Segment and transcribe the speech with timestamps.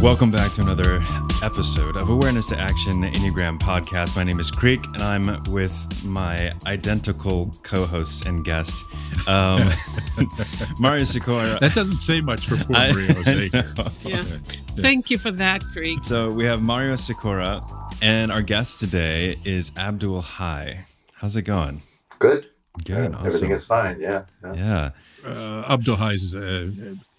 [0.00, 1.02] Welcome back to another
[1.42, 4.14] episode of Awareness to Action Enneagram podcast.
[4.14, 8.84] My name is Creek, and I'm with my identical co host and guest,
[9.26, 9.60] um,
[10.78, 11.58] Mario Sikora.
[11.60, 13.92] That doesn't say much for poor Mario Sikora.
[14.02, 14.22] Yeah.
[14.76, 16.04] Thank you for that, Creek.
[16.04, 17.60] So we have Mario Sikora,
[18.00, 20.78] and our guest today is Abdul Hayy.
[21.14, 21.82] How's it going?
[22.20, 22.46] Good.
[22.84, 23.14] Good.
[23.14, 23.26] awesome.
[23.26, 24.00] Everything is fine.
[24.00, 24.26] Yeah.
[24.44, 24.54] Yeah.
[24.54, 24.90] yeah
[25.24, 26.70] uh, Abdul is uh,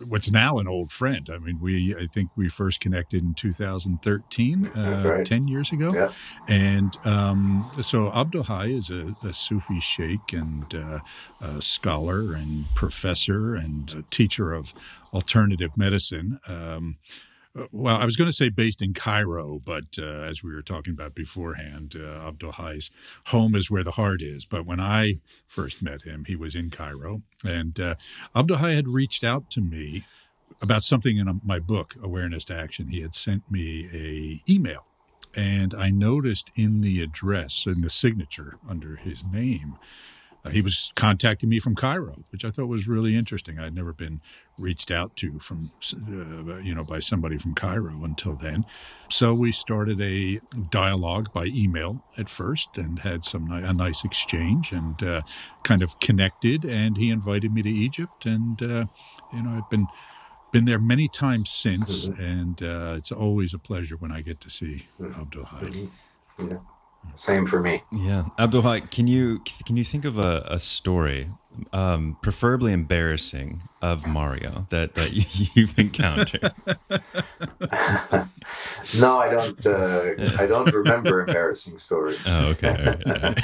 [0.08, 1.30] what's now an old friend.
[1.32, 5.26] I mean, we I think we first connected in 2013, uh, right.
[5.26, 5.94] 10 years ago.
[5.94, 6.12] Yeah.
[6.48, 11.00] And um, so Abdul is a, a, Sufi sheikh and uh,
[11.42, 14.74] a scholar and professor and teacher of
[15.14, 16.40] alternative medicine.
[16.48, 16.98] Um,
[17.72, 20.94] well, I was going to say based in Cairo, but uh, as we were talking
[20.94, 22.92] about beforehand, uh, Abdul Hayy's
[23.28, 24.46] home is where the heart is.
[24.46, 27.24] But when I first met him, he was in Cairo.
[27.44, 27.96] And uh,
[28.36, 30.06] Abdul Hayy had reached out to me
[30.62, 32.90] about something in a, my book, Awareness to Action.
[32.90, 34.86] He had sent me a email.
[35.36, 39.78] And I noticed in the address, in the signature under his name,
[40.46, 43.60] uh, he was contacting me from Cairo, which I thought was really interesting.
[43.60, 44.22] I'd never been
[44.58, 48.66] reached out to from, uh, you know, by somebody from Cairo until then.
[49.10, 54.72] So we started a dialogue by email at first and had some a nice exchange
[54.72, 55.22] and uh,
[55.64, 56.64] kind of connected.
[56.64, 58.86] And he invited me to Egypt, and uh,
[59.34, 59.88] you know, I've been
[60.52, 62.22] been there many times since, mm-hmm.
[62.22, 64.88] and uh, it's always a pleasure when I get to see.
[65.02, 65.90] Abdul Hayy.
[66.38, 66.52] Mm-hmm.
[66.52, 66.58] Yeah.
[67.16, 67.84] Same for me.
[67.92, 71.28] Yeah, Abdul can you can you think of a, a story,
[71.74, 75.12] um, preferably embarrassing, of Mario that that
[75.56, 76.54] you've encountered?
[78.98, 79.66] no, I don't.
[79.66, 82.24] Uh, I don't remember embarrassing stories.
[82.28, 82.70] Oh, okay.
[82.70, 83.38] All right, all right.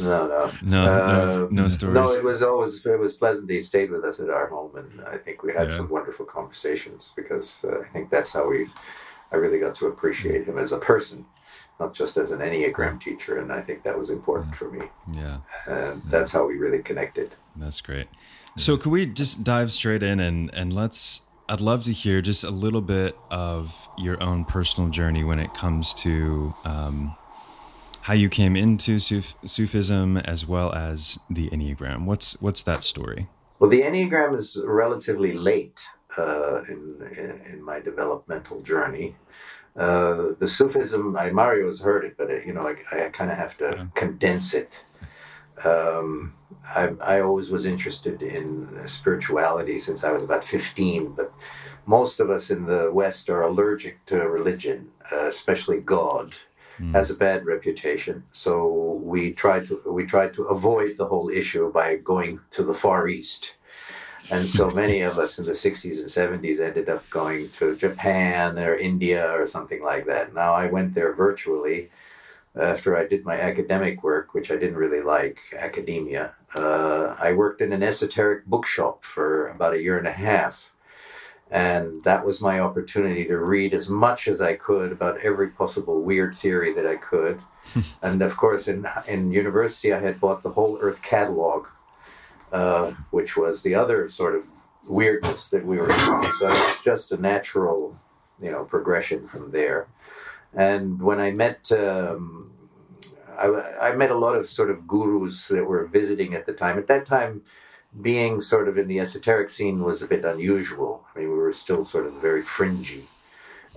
[0.00, 1.94] no, no, no, uh, no, no stories.
[1.94, 3.50] No, it was always it was pleasant.
[3.50, 5.76] He stayed with us at our home, and I think we had yeah.
[5.76, 8.68] some wonderful conversations because uh, I think that's how we.
[9.32, 11.24] I really got to appreciate him as a person
[11.80, 13.38] not just as an Enneagram teacher.
[13.38, 14.86] And I think that was important for me.
[15.12, 15.38] Yeah.
[15.66, 17.34] And that's how we really connected.
[17.56, 18.06] That's great.
[18.56, 22.44] So could we just dive straight in and, and let's, I'd love to hear just
[22.44, 27.16] a little bit of your own personal journey when it comes to um,
[28.02, 32.04] how you came into Suf- Sufism as well as the Enneagram.
[32.04, 33.28] What's, what's that story?
[33.58, 35.80] Well, the Enneagram is relatively late
[36.16, 39.16] uh, in, in, in my developmental journey.
[39.76, 43.30] Uh, the Sufism, I, Mario has heard it, but it, you know, I, I kind
[43.30, 43.86] of have to yeah.
[43.94, 44.72] condense it.
[45.64, 46.32] Um,
[46.64, 51.32] I, I always was interested in spirituality since I was about 15, but
[51.86, 56.36] most of us in the West are allergic to religion, uh, especially God.
[56.78, 56.92] Mm.
[56.92, 61.70] Has a bad reputation, so we try to we try to avoid the whole issue
[61.70, 63.56] by going to the Far East
[64.30, 68.58] and so many of us in the 60s and 70s ended up going to Japan
[68.58, 70.34] or India or something like that.
[70.34, 71.90] Now I went there virtually
[72.54, 76.34] after I did my academic work, which I didn't really like, academia.
[76.54, 80.70] Uh, I worked in an esoteric bookshop for about a year and a half.
[81.50, 86.02] And that was my opportunity to read as much as I could about every possible
[86.02, 87.40] weird theory that I could.
[88.02, 91.66] and of course, in, in university, I had bought the whole Earth catalog
[92.52, 94.44] uh, which was the other sort of
[94.86, 96.22] weirdness that we were doing.
[96.22, 97.96] So it was just a natural,
[98.40, 99.88] you know, progression from there.
[100.54, 102.52] And when I met, um,
[103.38, 103.46] I,
[103.82, 106.76] I met a lot of sort of gurus that were visiting at the time.
[106.78, 107.42] At that time,
[108.00, 111.04] being sort of in the esoteric scene was a bit unusual.
[111.14, 113.04] I mean, we were still sort of very fringy.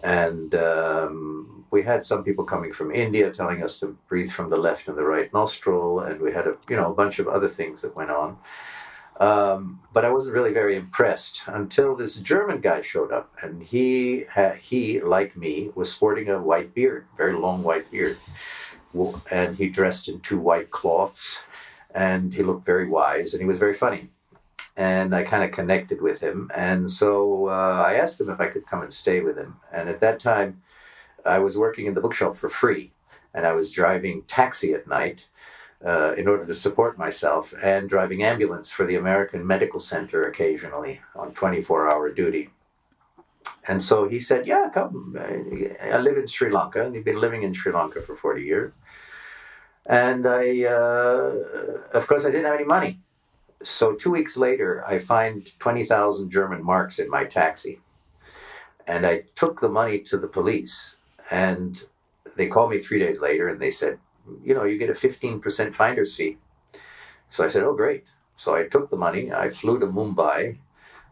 [0.04, 4.58] And um, we had some people coming from India telling us to breathe from the
[4.58, 7.48] left and the right nostril, and we had a you know a bunch of other
[7.48, 8.38] things that went on.
[9.20, 14.26] Um, but I wasn't really very impressed until this German guy showed up, and he
[14.60, 18.18] he like me was sporting a white beard, very long white beard,
[19.32, 21.42] and he dressed in two white cloths,
[21.96, 24.10] and he looked very wise, and he was very funny
[24.76, 26.50] and I kind of connected with him.
[26.56, 29.58] And so uh, I asked him if I could come and stay with him.
[29.72, 30.62] And at that time,
[31.26, 32.92] I was working in the bookshop for free,
[33.34, 35.30] and I was driving taxi at night.
[35.86, 41.02] Uh, in order to support myself and driving ambulance for the American Medical Center occasionally
[41.14, 42.52] on 24 hour duty.
[43.68, 45.18] And so he said, Yeah, come.
[45.20, 48.74] I live in Sri Lanka, and he'd been living in Sri Lanka for 40 years.
[49.86, 51.34] And I, uh,
[51.94, 53.02] of course, I didn't have any money.
[53.64, 57.80] So two weeks later, I find 20,000 German marks in my taxi.
[58.86, 60.96] And I took the money to the police.
[61.32, 61.82] And
[62.36, 64.00] they called me three days later and they said,
[64.44, 66.38] you know, you get a 15% finder's fee.
[67.30, 68.08] So I said, oh, great.
[68.38, 69.32] So I took the money.
[69.32, 70.58] I flew to Mumbai.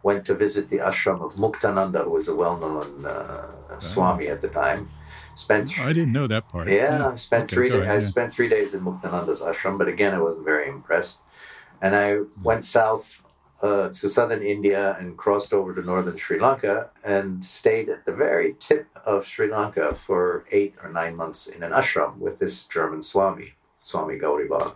[0.04, 3.80] went to visit the ashram of Muktananda, who was a well-known uh, oh.
[3.80, 4.90] Swami at the time.
[5.36, 5.72] Spent.
[5.80, 6.68] Oh, I didn't know that part.
[6.68, 7.08] Yeah, yeah.
[7.08, 7.70] I spent okay, three.
[7.70, 11.20] Days, I spent three days in Muktananda's ashram, but again, I wasn't very impressed.
[11.82, 12.44] And I hmm.
[12.44, 13.22] went south
[13.62, 18.14] uh, to southern India and crossed over to northern Sri Lanka and stayed at the
[18.14, 22.66] very tip of Sri Lanka for eight or nine months in an ashram with this
[22.66, 24.76] German Swami, Swami Gauribala.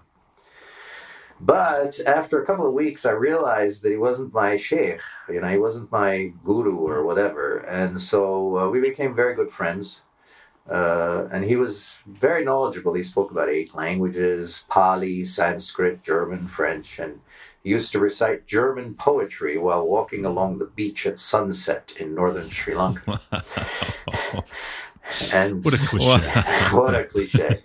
[1.40, 5.50] But after a couple of weeks, I realized that he wasn't my sheikh, you know,
[5.50, 7.58] he wasn't my guru or whatever.
[7.58, 10.02] And so uh, we became very good friends.
[10.70, 12.94] Uh, and he was very knowledgeable.
[12.94, 17.20] He spoke about eight languages Pali, Sanskrit, German, French, and
[17.64, 22.50] he used to recite German poetry while walking along the beach at sunset in northern
[22.50, 23.20] Sri Lanka.
[25.34, 26.30] and what a cliche!
[26.76, 27.62] what a cliche!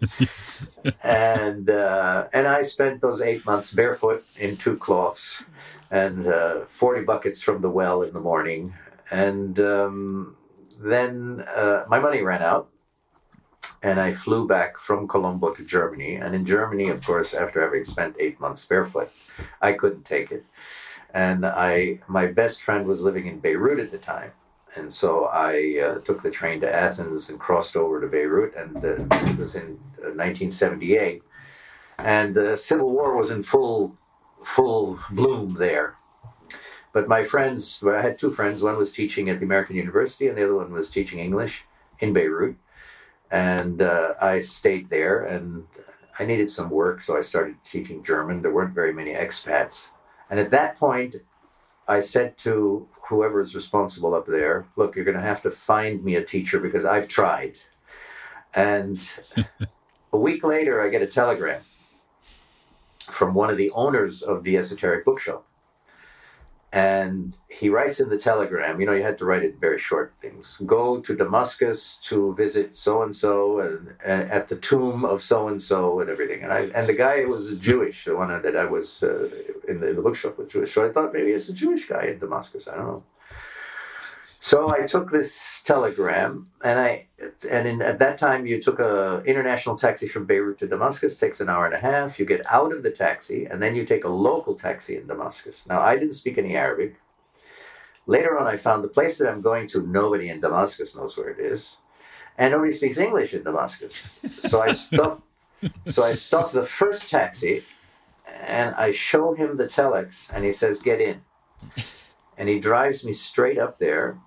[1.03, 5.43] and uh, and I spent those eight months barefoot in two cloths
[5.91, 8.75] and uh, forty buckets from the well in the morning,
[9.11, 10.37] and um,
[10.79, 12.69] then uh, my money ran out
[13.83, 16.17] and I flew back from Colombo to Germany.
[16.17, 19.11] And in Germany, of course, after having spent eight months barefoot,
[19.63, 20.45] I couldn't take it.
[21.13, 24.31] And I, my best friend was living in Beirut at the time,
[24.77, 28.77] and so I uh, took the train to Athens and crossed over to Beirut, and
[28.77, 33.97] uh, it was in 1978, uh, and the Civil War was in full,
[34.45, 35.97] full bloom there.
[36.93, 38.63] But my friends, well, I had two friends.
[38.63, 41.65] One was teaching at the American University, and the other one was teaching English
[41.99, 42.55] in Beirut
[43.31, 45.67] and uh, I stayed there and
[46.19, 48.43] I needed some work, so I started teaching German.
[48.43, 49.89] There weren't very many expats.
[50.29, 51.17] And at that point,
[51.89, 56.05] I said to whoever is responsible up there, look, you're going to have to find
[56.05, 57.59] me a teacher because I've tried.
[58.55, 59.05] And
[60.13, 61.63] a week later, I get a telegram
[63.11, 65.47] from one of the owners of the esoteric bookshop
[66.73, 70.15] and he writes in the telegram you know you had to write it very short
[70.21, 70.57] things.
[70.65, 73.61] Go to damascus to visit so and so
[74.05, 76.43] and at the tomb of so and so and everything.
[76.43, 79.29] And i and the guy was jewish the one that i was uh,
[79.69, 80.73] in, the, in the bookshop was jewish.
[80.73, 82.69] So i thought maybe it's a jewish guy in damascus.
[82.69, 83.03] I don't know
[84.43, 87.09] so I took this telegram, and I
[87.51, 91.19] and in, at that time you took a international taxi from Beirut to Damascus.
[91.19, 92.19] Takes an hour and a half.
[92.19, 95.67] You get out of the taxi, and then you take a local taxi in Damascus.
[95.69, 96.97] Now I didn't speak any Arabic.
[98.07, 99.87] Later on, I found the place that I'm going to.
[99.87, 101.77] Nobody in Damascus knows where it is,
[102.39, 104.09] and nobody speaks English in Damascus.
[104.41, 105.23] So I stopped.
[105.85, 107.63] so I stopped the first taxi,
[108.27, 111.21] and I show him the telex, and he says, "Get in."
[112.39, 114.19] And he drives me straight up there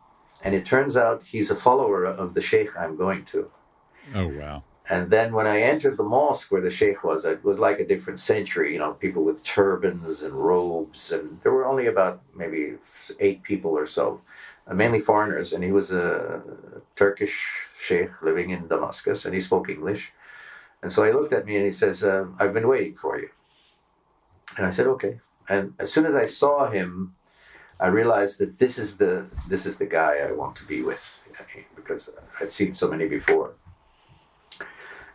[0.43, 3.49] and it turns out he's a follower of the sheikh I'm going to.
[4.13, 4.63] Oh, wow.
[4.89, 7.87] And then when I entered the mosque where the sheikh was, it was like a
[7.87, 11.11] different century, you know, people with turbans and robes.
[11.13, 12.73] And there were only about maybe
[13.21, 14.21] eight people or so,
[14.67, 15.53] uh, mainly foreigners.
[15.53, 16.41] And he was a
[16.97, 20.11] Turkish sheikh living in Damascus and he spoke English.
[20.81, 23.29] And so he looked at me and he says, uh, I've been waiting for you.
[24.57, 25.21] And I said, okay.
[25.47, 27.15] And as soon as I saw him,
[27.83, 29.13] I realized that this is the
[29.49, 31.03] this is the guy I want to be with
[31.75, 32.03] because
[32.39, 33.49] I'd seen so many before.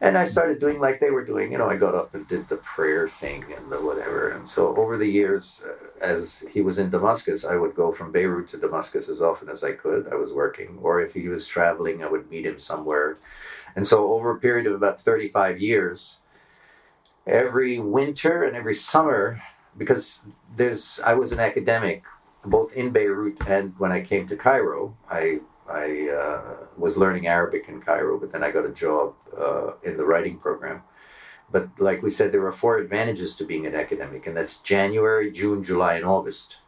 [0.00, 1.50] And I started doing like they were doing.
[1.50, 4.28] You know, I got up and did the prayer thing and the whatever.
[4.34, 8.12] And so over the years, uh, as he was in Damascus, I would go from
[8.12, 10.06] Beirut to Damascus as often as I could.
[10.12, 13.16] I was working, or if he was traveling, I would meet him somewhere.
[13.75, 16.18] And so over a period of about thirty-five years,
[17.26, 19.40] every winter and every summer,
[19.76, 20.20] because
[20.54, 22.04] there's I was an academic
[22.45, 27.68] both in Beirut and when I came to Cairo, I I uh, was learning Arabic
[27.68, 30.83] in Cairo, but then I got a job uh, in the writing program.
[31.50, 35.30] But like we said, there are four advantages to being an academic, and that's January,
[35.30, 36.59] June, July, and August.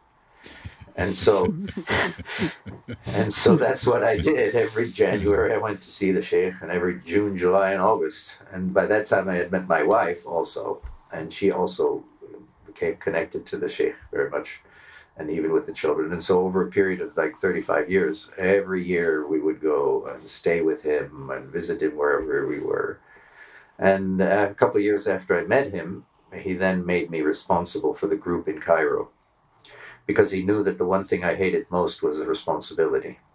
[0.95, 1.45] And so,
[3.05, 4.55] and so that's what I did.
[4.55, 8.37] Every January, I went to see the sheikh, and every June, July, and August.
[8.51, 12.03] And by that time, I had met my wife also, and she also
[12.65, 14.61] became connected to the sheikh very much
[15.21, 16.11] and even with the children.
[16.11, 20.21] And so over a period of like 35 years, every year we would go and
[20.23, 22.99] stay with him and visit him wherever we were.
[23.77, 28.07] And a couple of years after I met him, he then made me responsible for
[28.07, 29.09] the group in Cairo
[30.07, 33.19] because he knew that the one thing I hated most was the responsibility.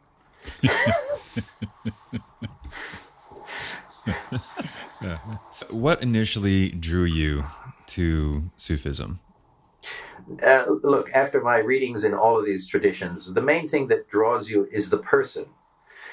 [5.71, 7.45] what initially drew you
[7.88, 9.21] to Sufism?
[10.45, 14.50] Uh, look, after my readings in all of these traditions, the main thing that draws
[14.50, 15.47] you is the person.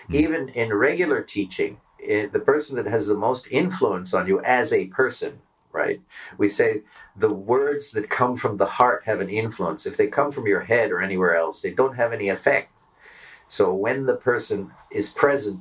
[0.10, 0.15] Mm.
[0.15, 4.72] Even in regular teaching, it, the person that has the most influence on you as
[4.72, 5.39] a person,
[5.72, 6.01] right?
[6.38, 6.84] We say
[7.15, 9.86] the words that come from the heart have an influence.
[9.86, 12.82] If they come from your head or anywhere else, they don't have any effect.
[13.48, 15.60] So when the person is present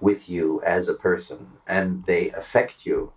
[0.00, 3.12] with you as a person and they affect you,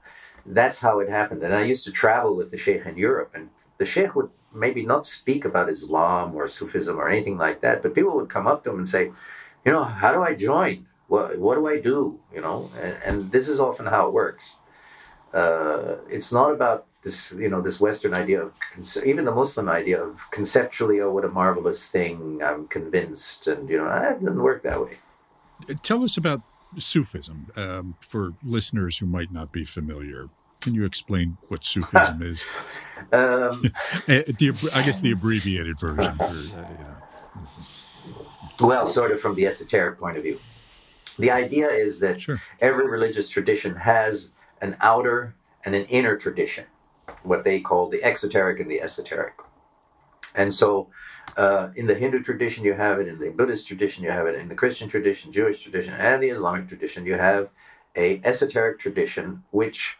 [0.45, 1.43] that's how it happened.
[1.43, 3.49] And I used to travel with the Sheikh in Europe, and
[3.81, 7.95] the Sheikh would maybe not speak about Islam or Sufism or anything like that, but
[7.95, 9.03] people would come up to him and say,
[9.65, 10.85] you know, how do I join?
[11.07, 12.19] What, what do I do?
[12.31, 14.57] You know, and, and this is often how it works.
[15.33, 18.53] Uh, it's not about this, you know, this Western idea of,
[19.03, 23.77] even the Muslim idea of conceptually, oh, what a marvelous thing, I'm convinced, and, you
[23.79, 24.97] know, it doesn't work that way.
[25.81, 26.41] Tell us about
[26.77, 30.29] Sufism um, for listeners who might not be familiar.
[30.61, 32.45] Can you explain what Sufism is?
[33.13, 33.63] Um,
[34.07, 36.15] eh, the, I guess the abbreviated version.
[36.15, 36.97] For, uh, you know.
[38.61, 40.39] Well, sort of from the esoteric point of view.
[41.17, 42.39] The idea is that sure.
[42.61, 44.29] every religious tradition has
[44.61, 46.65] an outer and an inner tradition,
[47.23, 49.33] what they call the exoteric and the esoteric.
[50.35, 50.89] And so
[51.37, 53.07] uh, in the Hindu tradition, you have it.
[53.07, 54.35] In the Buddhist tradition, you have it.
[54.35, 57.49] In the Christian tradition, Jewish tradition, and the Islamic tradition, you have
[57.95, 59.97] a esoteric tradition which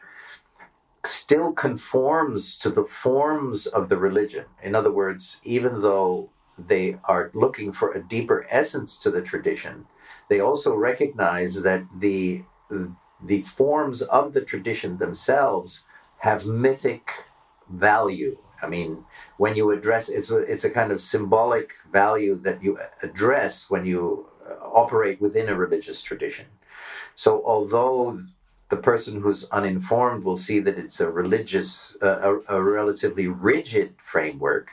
[1.06, 4.46] still conforms to the forms of the religion.
[4.62, 9.86] In other words, even though they are looking for a deeper essence to the tradition,
[10.30, 12.44] they also recognize that the
[13.24, 15.84] the forms of the tradition themselves
[16.20, 17.12] have mythic
[17.70, 19.06] value I mean,
[19.38, 24.28] when you address it's it's a kind of symbolic value that you address when you
[24.48, 26.46] uh, operate within a religious tradition.
[27.16, 28.22] So, although
[28.72, 33.94] the person who's uninformed will see that it's a religious, uh, a, a, relatively rigid
[33.98, 34.70] framework,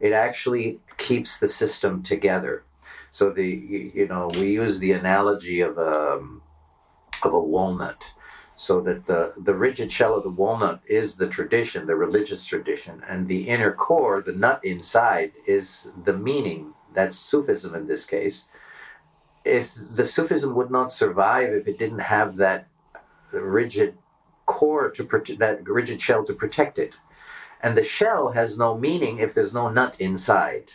[0.00, 2.62] it actually keeps the system together.
[3.10, 6.40] So the you know we use the analogy of a um,
[7.24, 8.12] of a walnut
[8.54, 13.02] so that the, the rigid shell of the walnut is the tradition, the religious tradition,
[13.08, 16.72] and the inner core, the nut inside, is the meaning.
[16.94, 18.46] That's Sufism in this case.
[19.44, 22.68] If the Sufism would not survive if it didn't have that
[23.40, 23.96] rigid
[24.46, 26.96] core to protect that rigid shell to protect it,
[27.62, 30.72] and the shell has no meaning if there's no nut inside.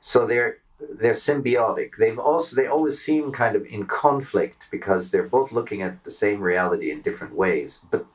[0.00, 1.96] So there they're symbiotic.
[1.96, 6.10] They've also they always seem kind of in conflict because they're both looking at the
[6.10, 7.80] same reality in different ways.
[7.90, 8.06] But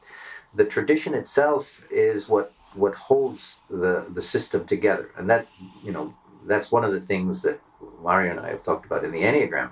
[0.53, 5.47] the tradition itself is what what holds the the system together, and that
[5.83, 6.13] you know
[6.45, 7.59] that's one of the things that
[8.01, 9.71] Mario and I have talked about in the Enneagram.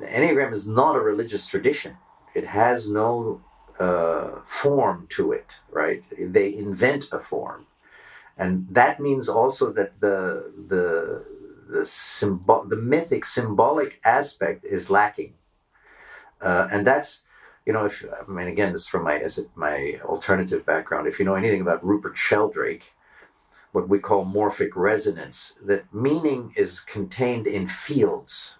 [0.00, 1.96] The Enneagram is not a religious tradition.
[2.34, 3.42] It has no
[3.78, 6.04] uh, form to it, right?
[6.18, 7.66] They invent a form,
[8.36, 11.24] and that means also that the the
[11.68, 15.34] the symbol, the mythic, symbolic aspect is lacking,
[16.40, 17.22] uh, and that's
[17.66, 21.06] you know, if I mean, again, this is from my as it, my alternative background.
[21.06, 22.92] If you know anything about Rupert Sheldrake,
[23.72, 28.56] what we call morphic resonance, that meaning is contained in fields.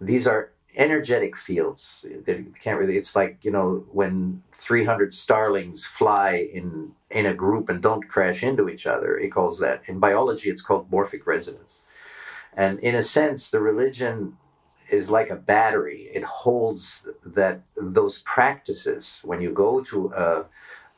[0.00, 2.06] These are energetic fields.
[2.24, 2.96] They can't really.
[2.96, 8.42] It's like you know when 300 starlings fly in in a group and don't crash
[8.42, 9.18] into each other.
[9.18, 10.48] He calls that in biology.
[10.48, 11.80] It's called morphic resonance.
[12.56, 14.36] And in a sense, the religion
[14.90, 16.08] is like a battery.
[16.14, 19.20] It holds that those practices.
[19.24, 20.46] When you go to a,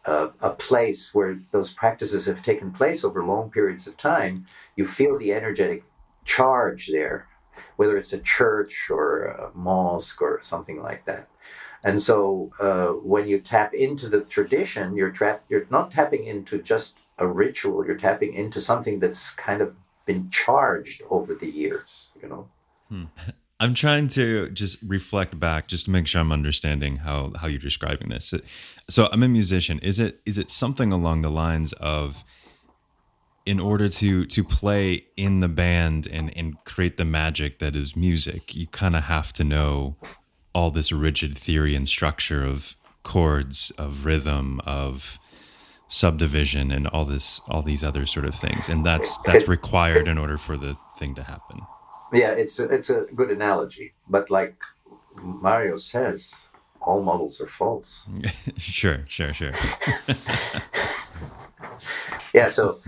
[0.04, 4.46] a, a, place where those practices have taken place over long periods of time,
[4.76, 5.84] you feel the energetic
[6.24, 7.26] charge there,
[7.76, 11.28] whether it's a church or a mosque or something like that.
[11.82, 15.50] And so, uh, when you tap into the tradition, you're trapped.
[15.50, 17.86] You're not tapping into just a ritual.
[17.86, 19.74] You're tapping into something that's kind of
[20.04, 22.48] been charged over the years, you know.
[22.88, 23.04] Hmm.
[23.60, 27.58] I'm trying to just reflect back just to make sure I'm understanding how how you're
[27.58, 28.32] describing this.
[28.88, 29.78] So I'm a musician.
[29.80, 32.24] Is it is it something along the lines of
[33.50, 34.84] in order to to play
[35.16, 39.32] in the band and and create the magic that is music, you kind of have
[39.32, 39.96] to know
[40.54, 45.18] all this rigid theory and structure of chords, of rhythm, of
[45.88, 48.68] subdivision and all this all these other sort of things.
[48.68, 51.58] And that's that's required in order for the thing to happen.
[52.12, 54.62] Yeah it's a, it's a good analogy but like
[55.20, 56.32] mario says
[56.80, 58.06] all models are false.
[58.58, 59.52] Sure sure sure.
[62.32, 62.78] Yeah so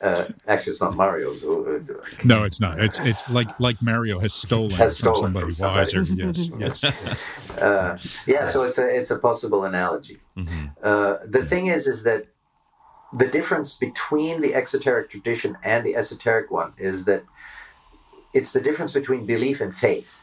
[0.00, 1.44] uh, actually, it's not Mario's.
[1.44, 1.80] Uh,
[2.24, 2.78] no, it's not.
[2.80, 5.98] It's it's like like Mario has stolen has from stolen somebody, from somebody.
[5.98, 6.02] wiser.
[6.58, 7.24] yes, yes.
[7.58, 10.18] Uh, yeah, so it's a it's a possible analogy.
[10.36, 10.66] Mm-hmm.
[10.82, 12.28] Uh, the thing is, is that
[13.12, 17.24] the difference between the exoteric tradition and the esoteric one is that
[18.32, 20.20] it's the difference between belief and faith.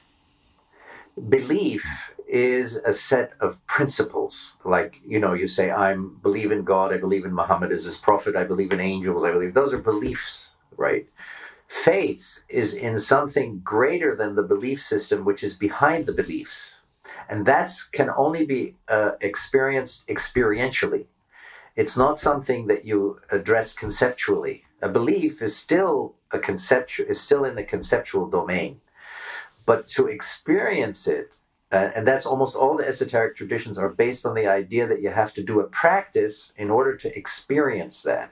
[1.30, 4.56] Belief is a set of principles.
[4.64, 7.98] Like, you know, you say, I believe in God, I believe in Muhammad as his
[7.98, 9.54] prophet, I believe in angels, I believe.
[9.54, 11.08] Those are beliefs, right?
[11.68, 16.76] Faith is in something greater than the belief system, which is behind the beliefs.
[17.30, 21.06] And that can only be uh, experienced experientially.
[21.76, 24.66] It's not something that you address conceptually.
[24.82, 28.82] A belief is still a conceptual is still in the conceptual domain,
[29.66, 31.32] but to experience it,
[31.72, 35.10] uh, and that's almost all the esoteric traditions are based on the idea that you
[35.10, 38.32] have to do a practice in order to experience that.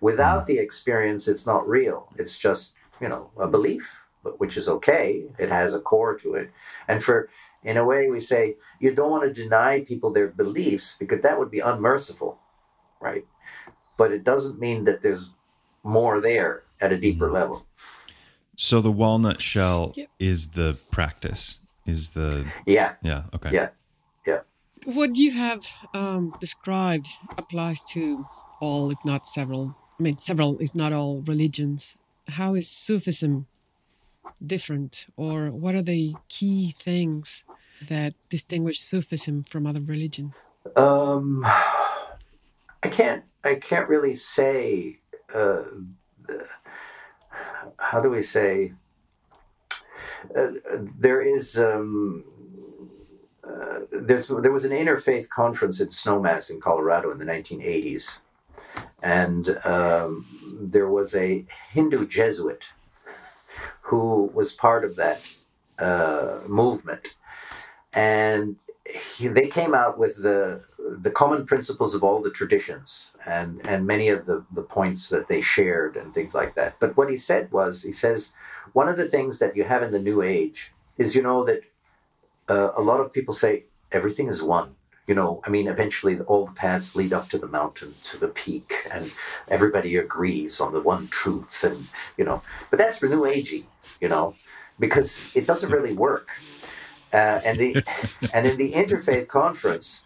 [0.00, 2.08] Without the experience, it's not real.
[2.16, 5.24] It's just you know a belief, but which is okay.
[5.38, 6.50] It has a core to it,
[6.88, 7.28] and for
[7.62, 11.38] in a way we say you don't want to deny people their beliefs because that
[11.38, 12.38] would be unmerciful,
[13.00, 13.24] right?
[13.96, 15.30] But it doesn't mean that there's
[15.84, 17.34] more there at a deeper mm-hmm.
[17.34, 17.66] level.
[18.56, 20.08] So the walnut shell yep.
[20.18, 21.58] is the practice.
[21.86, 23.68] Is the yeah yeah okay yeah
[24.26, 24.40] yeah.
[24.84, 28.26] What you have um, described applies to
[28.60, 29.76] all, if not several.
[29.98, 31.94] I mean, several, if not all, religions.
[32.28, 33.46] How is Sufism
[34.44, 37.44] different, or what are the key things
[37.88, 40.34] that distinguish Sufism from other religions?
[40.76, 43.24] Um, I can't.
[43.44, 45.00] I can't really say
[45.34, 45.62] uh,
[47.78, 48.72] how do we say
[50.36, 50.52] uh,
[50.98, 52.24] there is um,
[53.44, 58.16] uh, there was an interfaith conference at Snowmass in Colorado in the 1980s,
[59.02, 60.26] and um,
[60.60, 62.68] there was a Hindu Jesuit
[63.82, 65.20] who was part of that
[65.78, 67.16] uh, movement,
[67.92, 68.56] and
[69.16, 70.64] he, they came out with the
[71.00, 75.28] the common principles of all the traditions and and many of the the points that
[75.28, 76.76] they shared and things like that.
[76.80, 78.32] But what he said was, he says,
[78.72, 81.62] one of the things that you have in the New Age is, you know, that
[82.48, 84.74] uh, a lot of people say everything is one.
[85.06, 88.28] You know, I mean, eventually all the paths lead up to the mountain, to the
[88.28, 89.10] peak, and
[89.48, 92.42] everybody agrees on the one truth, and you know.
[92.70, 93.64] But that's for New Agey,
[94.00, 94.36] you know,
[94.78, 96.30] because it doesn't really work
[97.12, 97.74] uh, and the
[98.34, 100.00] and in the interfaith conference,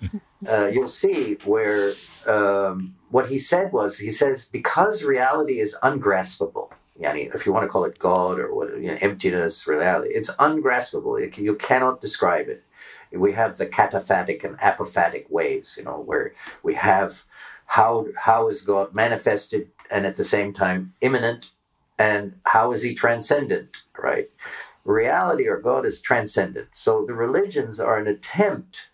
[0.49, 1.95] uh, you'll see where
[2.27, 6.73] um, what he said was he says because reality is ungraspable.
[7.01, 10.31] Yani, if you want to call it God or what, you know, emptiness, reality, it's
[10.39, 11.23] ungraspable.
[11.23, 12.65] It, you cannot describe it.
[13.13, 17.25] We have the cataphatic and apophatic ways, you know, where we have
[17.67, 21.53] how how is God manifested and at the same time immanent,
[21.99, 24.29] and how is He transcendent, right?
[24.87, 26.69] reality or God is transcendent.
[26.73, 28.89] So the religions are an attempt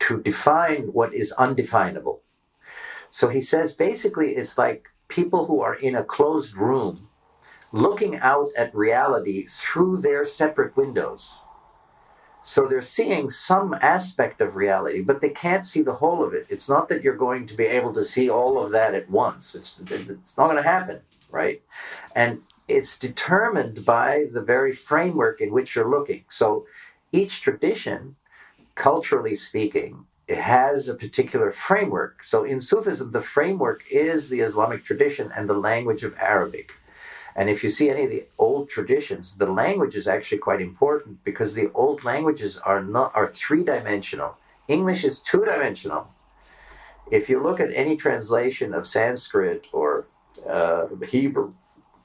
[0.00, 2.22] to define what is undefinable.
[3.10, 7.09] So he says basically it's like people who are in a closed room
[7.72, 11.38] looking out at reality through their separate windows.
[12.42, 16.46] So they're seeing some aspect of reality, but they can't see the whole of it.
[16.48, 19.54] It's not that you're going to be able to see all of that at once.
[19.54, 21.62] It's, it's not going to happen, right?
[22.16, 26.24] And it's determined by the very framework in which you're looking.
[26.28, 26.66] So
[27.12, 28.16] each tradition,
[28.74, 32.22] culturally speaking, has a particular framework.
[32.22, 36.72] So in Sufism, the framework is the Islamic tradition and the language of Arabic.
[37.40, 41.24] And if you see any of the old traditions, the language is actually quite important
[41.24, 44.36] because the old languages are not are three dimensional.
[44.68, 46.08] English is two dimensional.
[47.10, 50.06] If you look at any translation of Sanskrit or
[50.46, 51.54] uh, Hebrew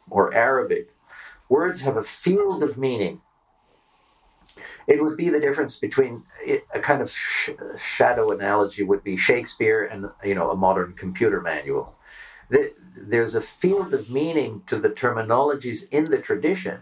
[0.09, 0.93] or Arabic,
[1.49, 3.19] words have a field of meaning.
[4.87, 6.23] It would be the difference between
[6.73, 11.41] a kind of sh- shadow analogy would be Shakespeare and you know a modern computer
[11.41, 11.93] manual.
[12.49, 16.81] There's a field of meaning to the terminologies in the tradition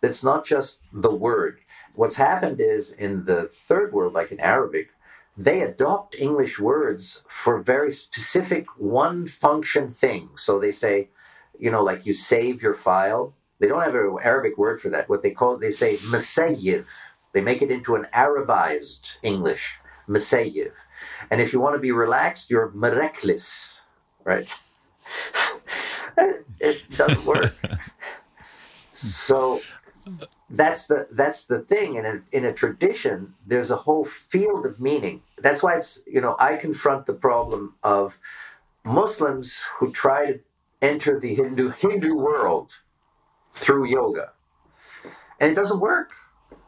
[0.00, 1.60] that's not just the word.
[1.94, 4.90] What's happened is in the third world, like in Arabic,
[5.36, 10.30] they adopt English words for very specific one function thing.
[10.36, 11.10] So they say,
[11.58, 13.34] you know, like you save your file.
[13.58, 15.08] They don't have an Arabic word for that.
[15.08, 16.88] What they call it, they say masayiv.
[17.32, 20.72] They make it into an Arabized English, masayiv.
[21.30, 23.80] And if you want to be relaxed, you're mereklis,
[24.24, 24.52] right?
[26.60, 27.54] it doesn't work.
[28.92, 29.60] so
[30.50, 31.96] that's the that's the thing.
[31.96, 35.22] in a, in a tradition, there's a whole field of meaning.
[35.38, 38.18] That's why it's you know I confront the problem of
[38.84, 40.40] Muslims who try to
[40.80, 42.72] enter the Hindu Hindu world
[43.54, 44.32] through yoga.
[45.40, 46.12] And it doesn't work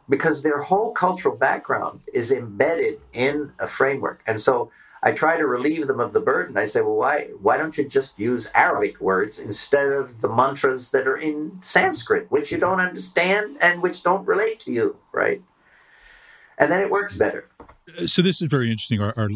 [0.09, 4.21] because their whole cultural background is embedded in a framework.
[4.27, 4.71] And so
[5.03, 6.57] I try to relieve them of the burden.
[6.57, 10.91] I say, well, why why don't you just use Arabic words instead of the mantras
[10.91, 15.41] that are in Sanskrit, which you don't understand and which don't relate to you, right?
[16.61, 17.49] and then it works better.
[18.05, 19.01] So this is very interesting.
[19.01, 19.29] Our, our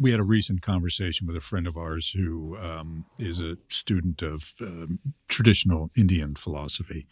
[0.00, 4.22] we had a recent conversation with a friend of ours who um, is a student
[4.22, 7.06] of um, traditional Indian philosophy.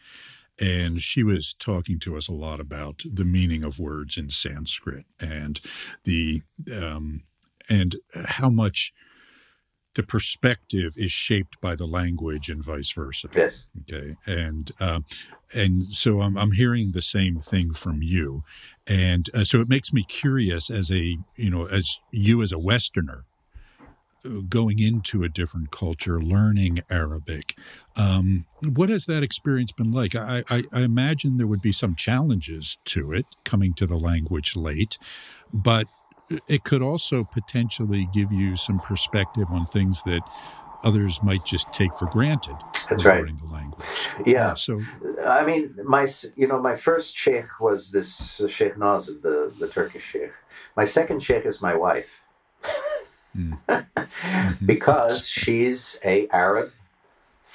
[0.59, 5.05] And she was talking to us a lot about the meaning of words in Sanskrit
[5.21, 5.61] and
[6.05, 7.23] the um,
[7.69, 8.93] and how much
[9.97, 13.29] the perspective is shaped by the language and vice versa.
[13.35, 13.69] Yes.
[13.81, 14.15] Okay.
[14.27, 15.01] And uh,
[15.55, 18.45] and so I'm I'm hearing the same thing from you,
[18.87, 22.59] and uh, so it makes me curious as a you know as you as a
[22.59, 23.25] Westerner
[24.25, 27.59] uh, going into a different culture, learning Arabic.
[27.97, 30.15] Um, what has that experience been like?
[30.15, 34.57] I, I, I, imagine there would be some challenges to it coming to the language
[34.57, 34.99] late,
[35.55, 35.87] but
[36.49, 40.23] it could also potentially give you some perspective on things that
[40.83, 42.57] others might just take for granted
[42.89, 43.27] That's right.
[43.27, 43.87] the language.
[44.25, 44.33] Yeah.
[44.33, 44.55] yeah.
[44.55, 44.81] So,
[45.27, 49.69] I mean, my you know, my first sheikh was this uh, Sheikh Nazim, the the
[49.69, 50.33] Turkish sheikh.
[50.77, 52.27] My second sheikh is my wife,
[53.37, 53.87] mm.
[54.67, 56.73] because she's a Arab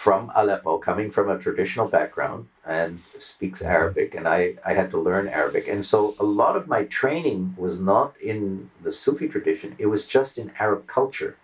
[0.02, 3.72] from Aleppo, coming from a traditional background and speaks mm-hmm.
[3.72, 5.68] Arabic, and I, I had to learn Arabic.
[5.68, 10.08] And so a lot of my training was not in the Sufi tradition, it was
[10.08, 11.38] just in Arab culture.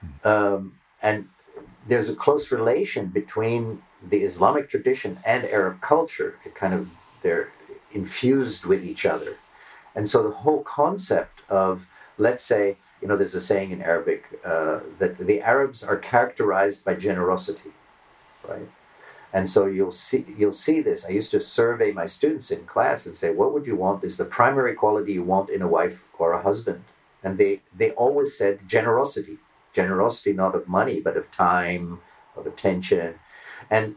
[0.00, 0.28] Hmm.
[0.28, 1.28] Um, and
[1.86, 6.36] there's a close relation between the Islamic tradition and Arab culture.
[6.44, 6.90] It kind of,
[7.22, 7.48] they're
[7.92, 9.38] infused with each other.
[9.94, 11.86] And so the whole concept of,
[12.18, 16.84] let's say, you know, there's a saying in Arabic uh, that the Arabs are characterized
[16.84, 17.70] by generosity,
[18.48, 18.68] right?
[19.32, 21.04] And so you'll see you'll see this.
[21.04, 24.04] I used to survey my students in class and say, "What would you want?
[24.04, 26.84] Is the primary quality you want in a wife or a husband?"
[27.22, 29.38] And they they always said generosity,
[29.72, 32.00] generosity not of money but of time,
[32.36, 33.16] of attention,
[33.70, 33.96] and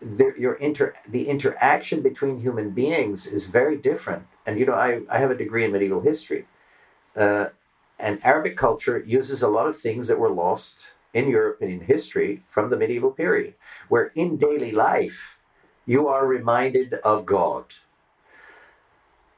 [0.00, 4.26] the, your inter the interaction between human beings is very different.
[4.44, 6.46] And you know, I I have a degree in medieval history.
[7.16, 7.50] Uh,
[7.98, 11.80] and Arabic culture uses a lot of things that were lost in Europe and in
[11.80, 13.54] history from the medieval period,
[13.88, 15.36] where in daily life
[15.86, 17.64] you are reminded of God.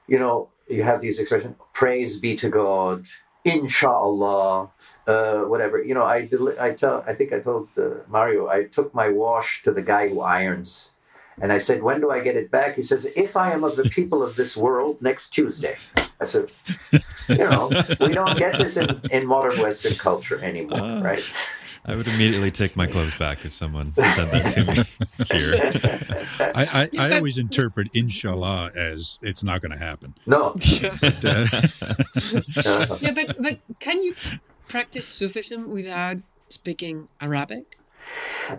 [0.07, 3.07] You know, you have these expressions, praise be to God,
[3.45, 4.71] inshallah,
[5.07, 5.83] uh, whatever.
[5.83, 6.29] You know, I,
[6.61, 10.09] I tell, I think I told uh, Mario, I took my wash to the guy
[10.09, 10.91] who irons.
[11.41, 12.77] And I said, when do I get it back?
[12.77, 15.77] He says, if I am of the people of this world, next Tuesday.
[16.21, 16.51] I said,
[16.93, 21.23] you know, we don't get this in, in modern Western culture anymore, uh, right?
[21.87, 24.85] I would immediately take my clothes back if someone said that to me
[25.33, 26.53] here.
[26.55, 30.15] I, I, I always interpret inshallah as it's not going to happen.
[30.27, 30.57] No.
[33.01, 34.15] yeah, but, but can you
[34.69, 36.19] practice Sufism without
[36.51, 37.79] speaking Arabic?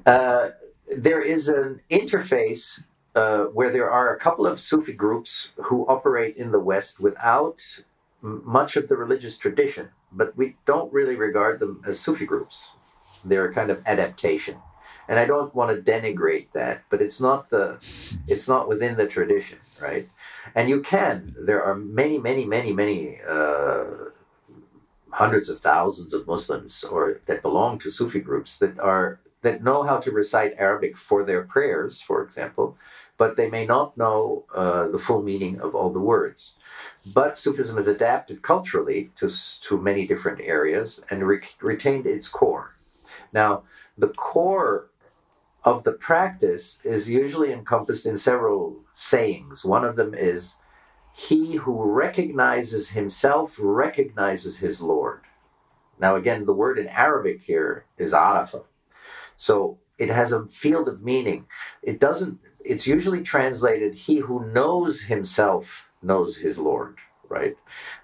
[0.06, 0.50] Uh,
[0.98, 2.84] there is an interface
[3.16, 7.82] uh, where there are a couple of Sufi groups who operate in the West without
[8.24, 12.72] m- much of the religious tradition, but we don't really regard them as Sufi groups.
[13.26, 14.58] They're a kind of adaptation,
[15.08, 17.78] and I don't want to denigrate that, but it's not the,
[18.28, 20.10] it's not within the tradition, right?
[20.56, 21.36] And you can.
[21.38, 23.18] There are many, many, many, many.
[23.28, 23.86] Uh,
[25.14, 29.84] hundreds of thousands of Muslims or that belong to Sufi groups that are that know
[29.84, 32.78] how to recite Arabic for their prayers, for example,
[33.18, 36.58] but they may not know uh, the full meaning of all the words.
[37.06, 39.30] But Sufism has adapted culturally to,
[39.62, 42.76] to many different areas and re- retained its core.
[43.34, 43.64] Now,
[43.98, 44.90] the core
[45.64, 49.64] of the practice is usually encompassed in several sayings.
[49.66, 50.56] One of them is,
[51.14, 55.22] He who recognizes himself recognizes his Lord.
[56.00, 58.64] Now, again, the word in Arabic here is arafa.
[59.42, 61.48] So it has a field of meaning.
[61.82, 67.56] It doesn't, it's usually translated, he who knows himself knows his Lord, right?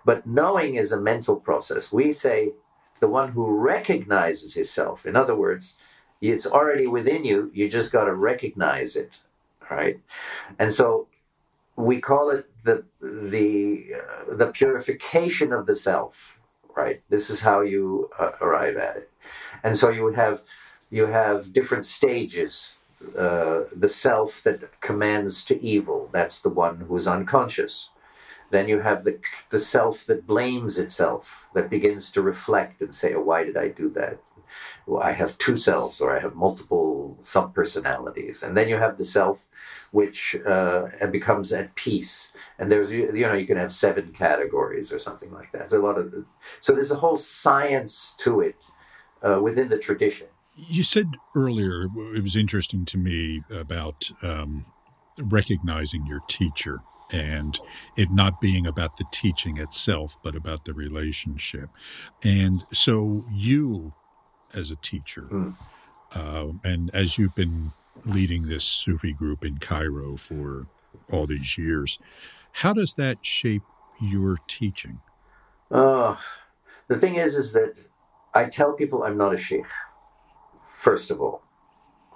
[0.04, 1.92] But knowing is a mental process.
[1.92, 2.54] We say
[3.02, 5.06] the one who recognizes himself.
[5.06, 5.78] In other words,
[6.22, 9.20] it's already within you, you just got to recognize it,
[9.70, 10.00] right?
[10.58, 11.08] And so
[11.76, 16.40] we call it the the uh, the purification of the self,
[16.76, 17.04] right?
[17.10, 19.12] This is how you uh, arrive at it.
[19.64, 20.42] And so you have
[20.90, 22.76] you have different stages.
[23.18, 27.90] Uh, the self that commands to evil, that's the one who is unconscious.
[28.50, 29.20] Then you have the,
[29.50, 33.68] the self that blames itself, that begins to reflect and say, oh, why did I
[33.68, 34.20] do that?
[34.86, 38.42] Well, I have two selves or I have multiple subpersonalities.
[38.42, 39.44] And then you have the self
[39.92, 42.32] which uh, becomes at peace.
[42.58, 45.60] And there's, you know, you can have seven categories or something like that.
[45.60, 46.26] There's a lot of,
[46.62, 48.56] so there's a whole science to it
[49.22, 50.28] uh, within the tradition.
[50.58, 51.84] You said earlier,
[52.16, 54.66] it was interesting to me about um,
[55.18, 56.82] recognizing your teacher.
[57.12, 57.60] and
[57.96, 61.70] it not being about the teaching itself, but about the relationship.
[62.24, 63.94] And so, you
[64.54, 65.54] as a teacher, mm.
[66.14, 67.72] uh, and as you've been
[68.06, 70.68] leading this Sufi group in Cairo for
[71.12, 72.00] all these years,
[72.52, 73.64] how does that shape
[74.02, 75.00] your teaching?
[75.72, 76.16] Uh,
[76.88, 77.76] the thing is, is that
[78.34, 79.66] I tell people I'm not a sheikh,
[80.88, 81.42] first of all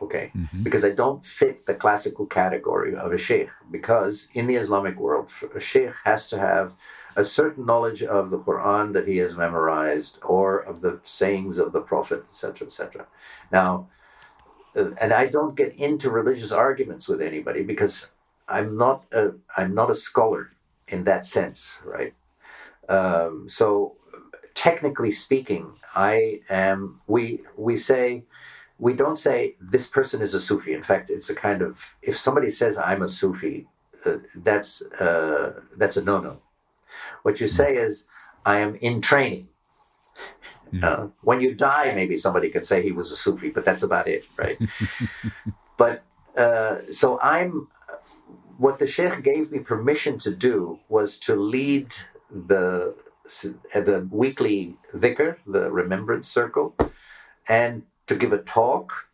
[0.02, 0.32] okay?
[0.36, 0.64] Mm-hmm.
[0.64, 5.30] because i don't fit the classical category of a sheikh because in the islamic world
[5.54, 6.74] a sheikh has to have
[7.18, 11.72] a certain knowledge of the quran that he has memorized or of the sayings of
[11.74, 13.06] the prophet etc etc
[13.52, 13.88] now
[14.78, 18.08] uh, and i don't get into religious arguments with anybody because
[18.48, 19.24] i'm not a
[19.58, 20.52] i'm not a scholar
[20.88, 22.14] in that sense right?
[22.90, 23.96] Um, so
[24.54, 25.64] technically speaking
[25.96, 28.24] i am we we say
[28.82, 30.74] we don't say this person is a Sufi.
[30.74, 33.68] In fact, it's a kind of if somebody says I'm a Sufi,
[34.06, 36.40] uh, that's uh, that's a no-no.
[37.22, 38.06] What you say is
[38.44, 39.50] I am in training.
[40.72, 40.84] Hmm.
[40.84, 44.08] Uh, when you die, maybe somebody could say he was a Sufi, but that's about
[44.08, 44.58] it, right?
[45.78, 46.04] but
[46.36, 47.68] uh, so I'm.
[48.58, 51.94] What the Sheikh gave me permission to do was to lead
[52.32, 52.96] the
[53.74, 56.76] the weekly dhikr, the remembrance circle,
[57.48, 59.08] and to give a talk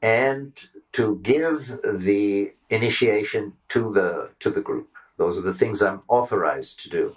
[0.00, 4.88] and to give the initiation to the to the group.
[5.18, 7.16] Those are the things I'm authorized to do.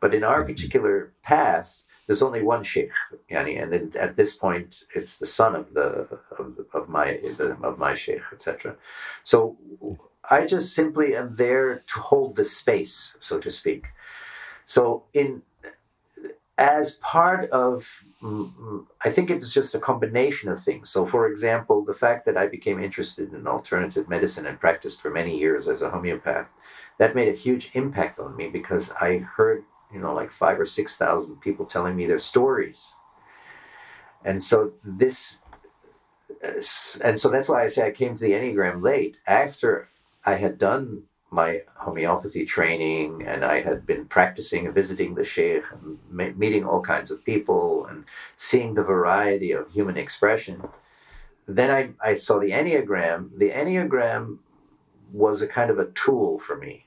[0.00, 0.52] But in our mm-hmm.
[0.52, 2.92] particular path, there's only one sheikh,
[3.30, 5.88] yani, and then at this point, it's the son of the
[6.38, 7.06] of, of my
[7.38, 8.76] the, of my sheikh, etc.
[9.22, 9.58] So
[10.30, 13.82] I just simply am there to hold the space, so to speak.
[14.64, 15.42] So in
[16.62, 20.88] as part of mm, mm, I think it's just a combination of things.
[20.90, 25.10] So, for example, the fact that I became interested in alternative medicine and practiced for
[25.10, 26.52] many years as a homeopath,
[26.98, 30.64] that made a huge impact on me because I heard, you know, like five or
[30.64, 32.92] 6,000 people telling me their stories.
[34.24, 35.38] And so this,
[36.44, 36.62] uh,
[37.02, 39.88] and so that's why I say I came to the Enneagram late after
[40.24, 45.64] I had done my homeopathy training and I had been practicing and visiting the sheikh
[45.72, 48.04] and ma- meeting all kinds of people and
[48.36, 50.68] seeing the variety of human expression.
[51.46, 53.30] Then I, I saw the Enneagram.
[53.38, 54.38] The Enneagram
[55.10, 56.84] was a kind of a tool for me.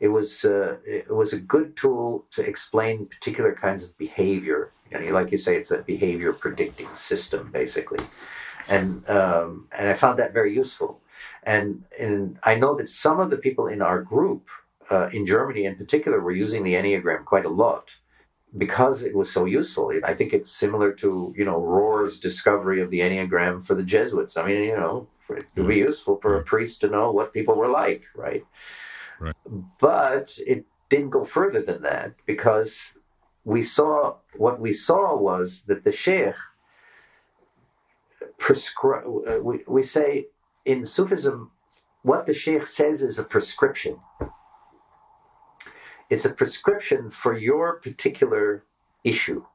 [0.00, 4.72] It was, uh, it was a good tool to explain particular kinds of behavior.
[4.90, 8.04] And like you say, it's a behavior predicting system, basically.
[8.66, 11.00] And, um, and I found that very useful
[11.42, 14.48] and, and I know that some of the people in our group,
[14.90, 17.96] uh, in Germany in particular, were using the Enneagram quite a lot
[18.56, 19.92] because it was so useful.
[20.04, 24.36] I think it's similar to, you know, Rohr's discovery of the Enneagram for the Jesuits.
[24.36, 25.88] I mean, you know, it would be mm-hmm.
[25.88, 28.44] useful for a priest to know what people were like, right?
[29.20, 29.34] right.
[29.78, 32.94] But it didn't go further than that because
[33.44, 36.34] we saw what we saw was that the sheikh
[38.38, 39.04] prescribe.
[39.06, 40.26] Uh, we, we say
[40.68, 41.50] in Sufism,
[42.02, 44.00] what the Sheikh says is a prescription.
[46.10, 48.64] It's a prescription for your particular
[49.02, 49.46] issue.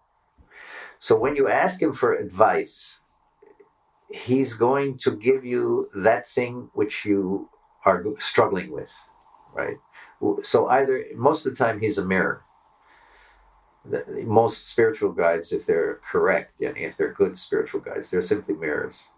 [0.97, 2.99] So when you ask him for advice,
[4.09, 7.47] he's going to give you that thing which you
[7.85, 8.91] are struggling with,
[9.53, 9.77] right?
[10.41, 12.41] So either most of the time he's a mirror.
[14.25, 19.09] most spiritual guides, if they're correct, and if they're good spiritual guides, they're simply mirrors.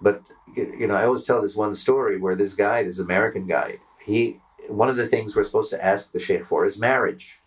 [0.00, 0.22] But
[0.54, 4.40] you know, I always tell this one story where this guy, this American guy, he
[4.68, 7.40] one of the things we're supposed to ask the sheikh for is marriage.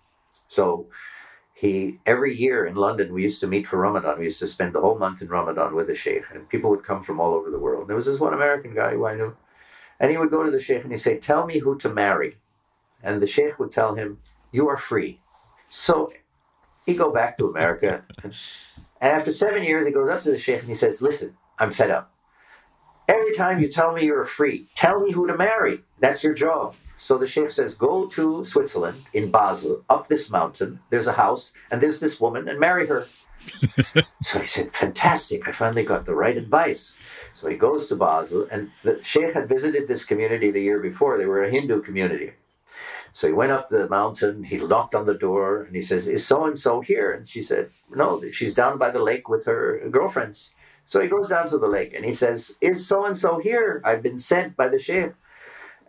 [0.47, 0.88] So
[1.53, 4.17] he every year in London we used to meet for Ramadan.
[4.17, 6.83] We used to spend the whole month in Ramadan with the sheikh, and people would
[6.83, 7.88] come from all over the world.
[7.88, 9.35] There was this one American guy who I knew,
[9.99, 12.38] and he would go to the sheikh and he'd say, "Tell me who to marry,"
[13.03, 14.19] and the sheikh would tell him,
[14.51, 15.21] "You are free."
[15.67, 16.12] So
[16.85, 18.33] he'd go back to America, and,
[19.01, 21.71] and after seven years, he goes up to the sheikh and he says, "Listen, I'm
[21.71, 22.13] fed up.
[23.10, 25.82] Every time you tell me you're free, tell me who to marry.
[26.00, 26.76] That's your job.
[26.95, 30.80] So the sheikh says, Go to Switzerland, in Basel, up this mountain.
[30.91, 33.08] There's a house, and there's this woman, and marry her.
[34.22, 35.48] so he said, Fantastic.
[35.48, 36.95] I finally got the right advice.
[37.34, 41.17] So he goes to Basel, and the sheikh had visited this community the year before.
[41.17, 42.34] They were a Hindu community.
[43.12, 46.24] So he went up the mountain, he knocked on the door, and he says, Is
[46.28, 47.12] so and so here?
[47.12, 50.52] And she said, No, she's down by the lake with her girlfriends.
[50.89, 53.80] So he goes down to the lake and he says, Is so and so here?
[53.86, 55.12] I've been sent by the sheikh.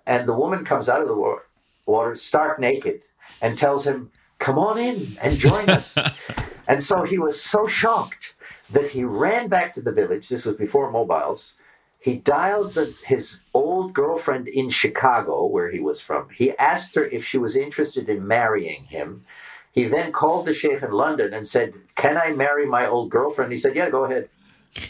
[0.07, 1.39] And the woman comes out of the
[1.87, 3.07] water, stark naked,
[3.41, 5.97] and tells him, Come on in and join us.
[6.69, 8.35] and so he was so shocked
[8.69, 10.29] that he ran back to the village.
[10.29, 11.55] This was before mobiles.
[11.99, 16.29] He dialed the, his old girlfriend in Chicago, where he was from.
[16.29, 19.25] He asked her if she was interested in marrying him.
[19.73, 23.51] He then called the sheikh in London and said, Can I marry my old girlfriend?
[23.51, 24.29] He said, Yeah, go ahead.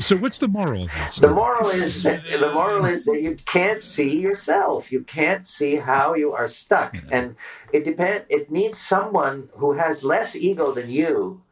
[0.00, 0.88] so what's the moral
[1.20, 4.90] The moral is that the moral is that you can't see yourself.
[4.90, 6.94] You can't see how you are stuck.
[6.94, 7.00] Yeah.
[7.12, 7.36] And
[7.72, 11.42] it depends it needs someone who has less ego than you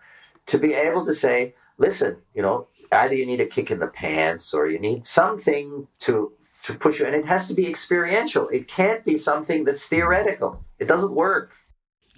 [0.47, 3.87] to be able to say, listen, you know, either you need a kick in the
[3.87, 6.33] pants or you need something to
[6.65, 8.49] to push you and it has to be experiential.
[8.49, 10.65] It can't be something that's theoretical.
[10.79, 11.55] It doesn't work.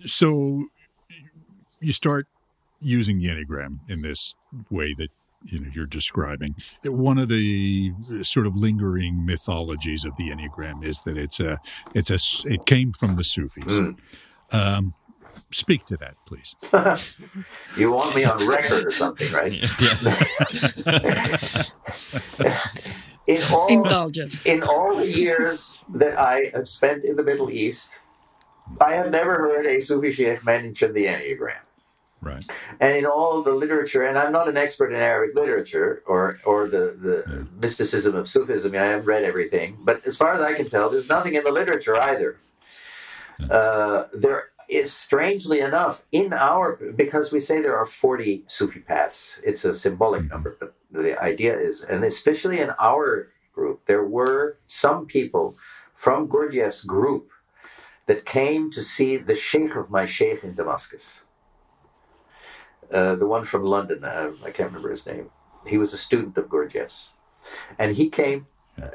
[0.05, 0.65] So
[1.81, 2.27] you start
[2.81, 4.35] using the Enneagram in this
[4.71, 5.11] way that
[5.45, 6.55] you know you're describing.
[6.85, 11.61] One of the sort of lingering mythologies of the Enneagram is that it's a
[11.95, 13.65] it's a it came from the Sufis.
[13.65, 13.99] Mm.
[14.53, 14.95] Um,
[15.51, 16.55] speak to that, please.
[17.77, 19.53] you want me on record or something, right?
[23.27, 24.45] in all Indulgence.
[24.47, 27.91] in all the years that I have spent in the Middle East,
[28.81, 31.61] I have never heard a Sufi sheikh mention the Enneagram.
[32.21, 32.45] Right.
[32.79, 36.69] And in all the literature, and I'm not an expert in Arabic literature or or
[36.69, 37.61] the, the yeah.
[37.61, 41.09] mysticism of Sufism, I haven't read everything, but as far as I can tell, there's
[41.09, 42.39] nothing in the literature either.
[43.41, 43.47] Yeah.
[43.47, 49.39] Uh, there is, strangely enough, in our, because we say there are 40 Sufi paths,
[49.43, 50.31] it's a symbolic mm-hmm.
[50.33, 55.57] number, but the idea is, and especially in our group, there were some people
[55.95, 57.31] from Gurdjieff's group
[58.07, 61.21] that came to see the sheikh of my sheikh in Damascus.
[62.91, 64.05] Uh, the one from London.
[64.05, 65.31] Uh, I can't remember his name.
[65.67, 67.11] He was a student of Gurdjieff's,
[67.79, 68.47] and he came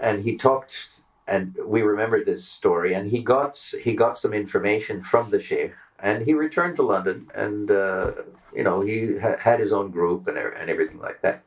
[0.01, 0.89] and he talked,
[1.27, 2.93] and we remembered this story.
[2.93, 7.31] And he got he got some information from the sheikh, and he returned to London,
[7.33, 8.11] and uh,
[8.53, 11.43] you know he ha- had his own group and and everything like that.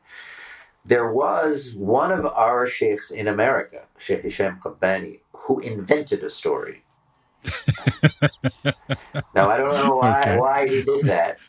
[0.83, 6.83] There was one of our sheikhs in America, Sheikh Hisham Qabbani, who invented a story.
[9.35, 10.37] now I don't know why okay.
[10.39, 11.47] why he did that,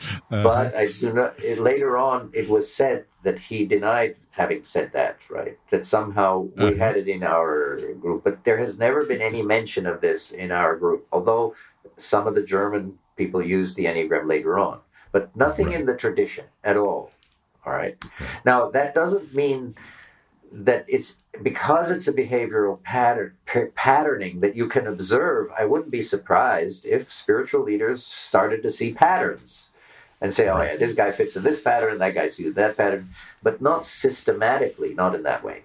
[0.00, 0.42] uh-huh.
[0.42, 1.38] But I do not.
[1.38, 5.28] It, later on, it was said that he denied having said that.
[5.28, 5.58] Right?
[5.70, 6.74] That somehow we uh-huh.
[6.76, 10.50] had it in our group, but there has never been any mention of this in
[10.50, 11.06] our group.
[11.12, 11.54] Although
[11.96, 14.80] some of the German people used the enneagram later on,
[15.12, 15.80] but nothing right.
[15.80, 17.12] in the tradition at all.
[17.64, 17.96] All right.
[18.44, 19.74] Now that doesn't mean
[20.52, 25.92] that it's because it's a behavioral pattern p- patterning that you can observe i wouldn't
[25.92, 29.70] be surprised if spiritual leaders started to see patterns
[30.20, 33.08] and say, oh, yeah, this guy fits in this pattern, that guy sees that pattern,
[33.42, 35.62] but not systematically, not in that way.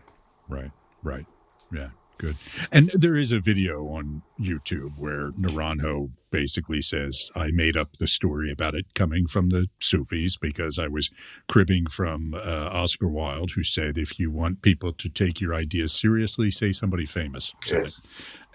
[0.47, 0.71] Right,
[1.03, 1.25] right.
[1.71, 2.35] Yeah, good.
[2.71, 8.07] And there is a video on YouTube where Naranjo basically says, I made up the
[8.07, 11.09] story about it coming from the Sufis because I was
[11.47, 15.93] cribbing from uh, Oscar Wilde, who said, if you want people to take your ideas
[15.93, 17.99] seriously, say somebody famous said yes.
[17.99, 18.05] it.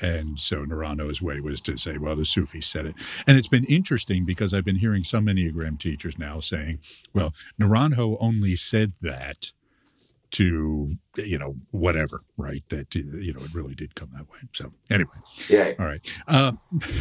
[0.02, 2.94] And so Naranjo's way was to say, well, the Sufis said it.
[3.26, 6.80] And it's been interesting because I've been hearing some Enneagram teachers now saying,
[7.12, 9.52] well, Naranjo only said that
[10.32, 12.62] to, you know, whatever, right?
[12.68, 14.38] That, you know, it really did come that way.
[14.52, 15.10] So anyway.
[15.48, 15.72] Yeah.
[15.78, 16.00] All right.
[16.28, 16.52] Uh,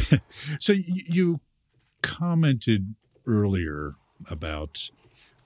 [0.60, 1.40] so you
[2.02, 2.94] commented
[3.26, 3.92] earlier
[4.28, 4.90] about,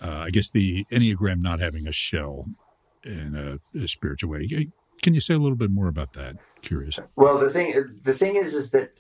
[0.01, 2.47] uh, I guess, the Enneagram not having a shell
[3.05, 4.71] in a, a spiritual way.
[5.03, 6.37] Can you say a little bit more about that?
[6.63, 6.99] Curious.
[7.17, 8.93] Well, the thing the thing is, is that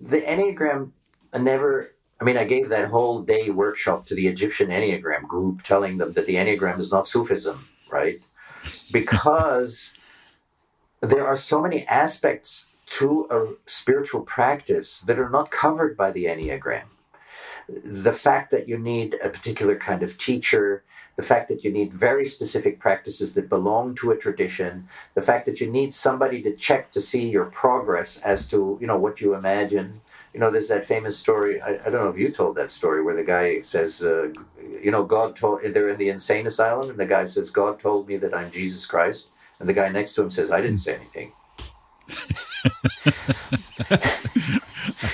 [0.00, 0.92] the Enneagram
[1.38, 1.94] never.
[2.20, 6.12] I mean, I gave that whole day workshop to the Egyptian Enneagram group, telling them
[6.12, 8.20] that the Enneagram is not Sufism, right?
[8.92, 9.92] Because
[11.00, 16.24] there are so many aspects to a spiritual practice that are not covered by the
[16.24, 16.84] Enneagram.
[17.68, 20.84] The fact that you need a particular kind of teacher,
[21.16, 25.44] the fact that you need very specific practices that belong to a tradition, the fact
[25.44, 29.20] that you need somebody to check to see your progress as to you know what
[29.20, 30.00] you imagine.
[30.34, 31.60] You know, there's that famous story.
[31.60, 34.28] I, I don't know if you told that story where the guy says, uh,
[34.82, 38.08] you know, God told they're in the insane asylum, and the guy says, God told
[38.08, 40.96] me that I'm Jesus Christ, and the guy next to him says, I didn't say
[40.96, 41.32] anything.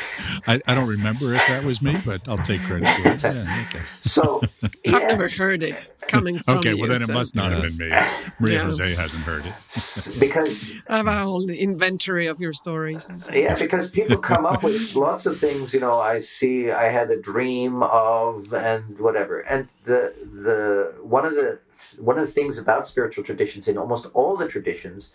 [0.46, 3.22] I, I don't remember if that was me, but I'll take credit for it.
[3.22, 3.84] Yeah, okay.
[4.00, 4.96] So yeah.
[4.96, 7.76] I've never heard it coming from Okay, you, well then it must not have been
[7.76, 7.96] me.
[8.38, 8.64] Maria yeah.
[8.64, 10.20] Jose hasn't heard it.
[10.20, 13.06] because I have a whole inventory of your stories.
[13.32, 17.10] Yeah, because people come up with lots of things, you know, I see I had
[17.10, 19.40] a dream of and whatever.
[19.40, 20.12] And the
[20.44, 21.58] the one of the
[21.98, 25.12] one of the things about spiritual traditions in almost all the traditions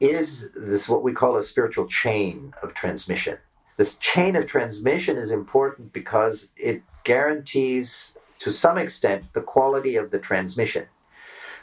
[0.00, 3.38] is this what we call a spiritual chain of transmission
[3.76, 10.10] this chain of transmission is important because it guarantees, to some extent, the quality of
[10.10, 10.86] the transmission.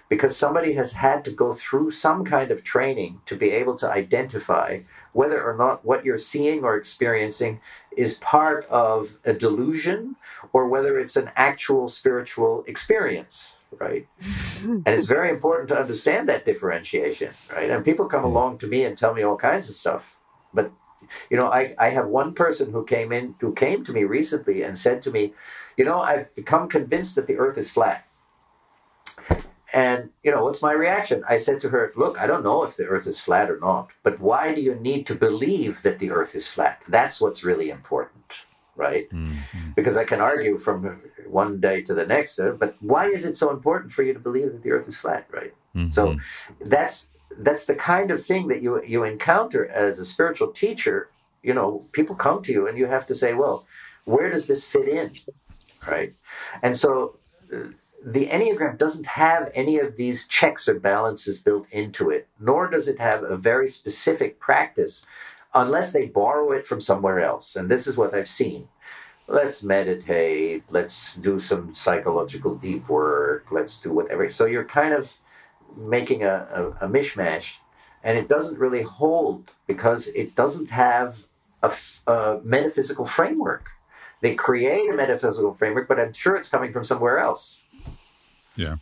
[0.09, 3.89] Because somebody has had to go through some kind of training to be able to
[3.89, 4.81] identify
[5.13, 7.61] whether or not what you're seeing or experiencing
[7.95, 10.17] is part of a delusion
[10.51, 14.07] or whether it's an actual spiritual experience right?
[14.63, 17.69] and it's very important to understand that differentiation, right?
[17.69, 18.25] And people come mm.
[18.25, 20.17] along to me and tell me all kinds of stuff,
[20.53, 20.71] but
[21.29, 24.63] you know, I, I have one person who came in who came to me recently
[24.63, 25.33] and said to me,
[25.77, 28.05] you know, I've become convinced that the earth is flat.
[29.73, 31.23] And, you know, what's my reaction?
[31.29, 33.91] I said to her, Look, I don't know if the earth is flat or not,
[34.03, 36.81] but why do you need to believe that the earth is flat?
[36.89, 38.43] That's what's really important
[38.75, 39.09] right?
[39.09, 39.71] Mm-hmm.
[39.75, 43.35] Because I can argue from one day to the next, uh, but why is it
[43.35, 45.53] so important for you to believe that the Earth is flat, right?
[45.75, 45.89] Mm-hmm.
[45.89, 46.17] So
[46.59, 47.07] that's
[47.39, 51.09] that's the kind of thing that you you encounter as a spiritual teacher.
[51.43, 53.65] You know, people come to you and you have to say, well,
[54.05, 55.11] where does this fit in,
[55.87, 56.13] right?
[56.61, 57.17] And so.
[57.53, 57.71] Uh,
[58.03, 62.87] the Enneagram doesn't have any of these checks or balances built into it, nor does
[62.87, 65.05] it have a very specific practice
[65.53, 67.55] unless they borrow it from somewhere else.
[67.55, 68.67] And this is what I've seen.
[69.27, 74.27] Let's meditate, let's do some psychological deep work, let's do whatever.
[74.29, 75.17] So you're kind of
[75.77, 76.47] making a,
[76.81, 77.57] a, a mishmash,
[78.03, 81.25] and it doesn't really hold because it doesn't have
[81.63, 81.71] a,
[82.07, 83.71] a metaphysical framework.
[84.21, 87.59] They create a metaphysical framework, but I'm sure it's coming from somewhere else.
[88.55, 88.75] Yeah.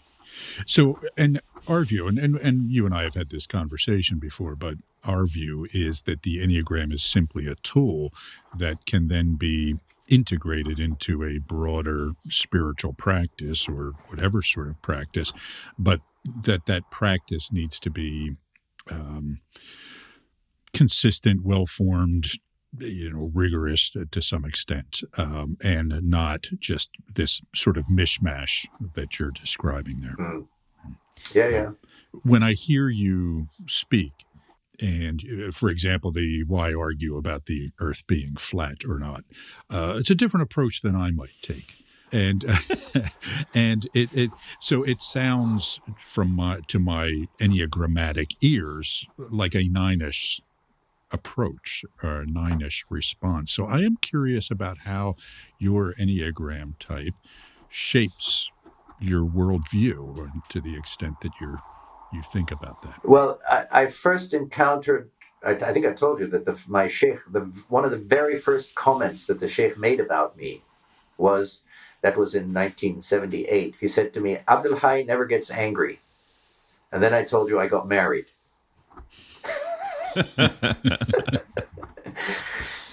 [0.65, 4.55] So, and our view, and, and, and you and I have had this conversation before,
[4.55, 8.13] but our view is that the Enneagram is simply a tool
[8.55, 15.31] that can then be integrated into a broader spiritual practice or whatever sort of practice,
[15.77, 16.01] but
[16.43, 18.35] that that practice needs to be
[18.91, 19.39] um,
[20.73, 22.31] consistent, well formed,
[22.77, 28.67] you know, rigorous to, to some extent, um, and not just this sort of mishmash
[28.95, 30.15] that you're describing there.
[30.19, 30.47] Mm.
[31.33, 31.69] Yeah, yeah.
[32.23, 34.13] When I hear you speak,
[34.79, 39.23] and uh, for example, the why argue about the Earth being flat or not,
[39.69, 41.85] uh, it's a different approach than I might take.
[42.11, 42.43] And
[43.53, 50.41] and it, it so it sounds from my to my enneagrammatic ears like a nine-ish
[51.11, 53.51] approach or a nine-ish response.
[53.51, 55.15] So I am curious about how
[55.57, 57.15] your enneagram type
[57.67, 58.51] shapes
[58.99, 61.61] your worldview to the extent that you're
[62.11, 62.99] you think about that?
[63.03, 65.11] Well, I, I first encountered.
[65.43, 68.37] I, I, think I told you that the, my sheikh, the, one of the very
[68.37, 70.63] first comments that the sheikh made about me
[71.17, 71.61] was
[72.01, 73.75] that was in 1978.
[73.79, 75.99] He said to me, Abdul Hayy never gets angry.
[76.91, 78.25] And then I told you I got married.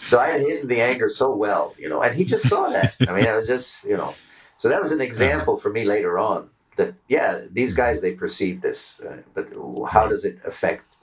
[0.05, 2.95] so I had hidden the anger so well, you know, and he just saw that.
[3.09, 4.15] I mean, I was just, you know,
[4.57, 8.61] so that was an example for me later on that yeah these guys they perceive
[8.61, 9.49] this uh, but
[9.91, 10.97] how does it affect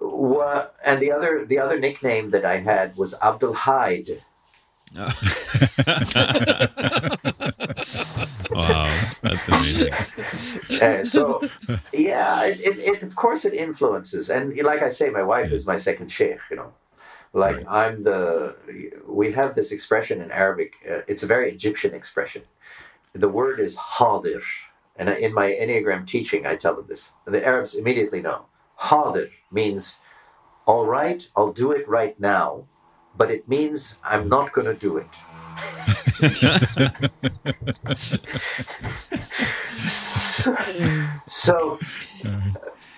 [0.00, 4.22] well, and the other the other nickname that i had was abdul hyde
[4.96, 5.12] oh.
[9.22, 9.92] that's amazing
[10.82, 11.42] uh, so
[11.92, 15.76] yeah it, it, of course it influences and like i say my wife is my
[15.76, 16.72] second sheikh you know
[17.32, 17.66] like right.
[17.68, 18.54] i'm the
[19.06, 22.42] we have this expression in arabic uh, it's a very egyptian expression
[23.14, 24.42] the word is hadir
[24.96, 27.10] and in my Enneagram teaching, I tell them this.
[27.26, 28.46] And the Arabs immediately know.
[28.78, 29.98] Hadir means,
[30.66, 32.66] all right, I'll do it right now,
[33.16, 35.08] but it means I'm not going to do it.
[41.42, 41.78] so,
[42.22, 42.32] so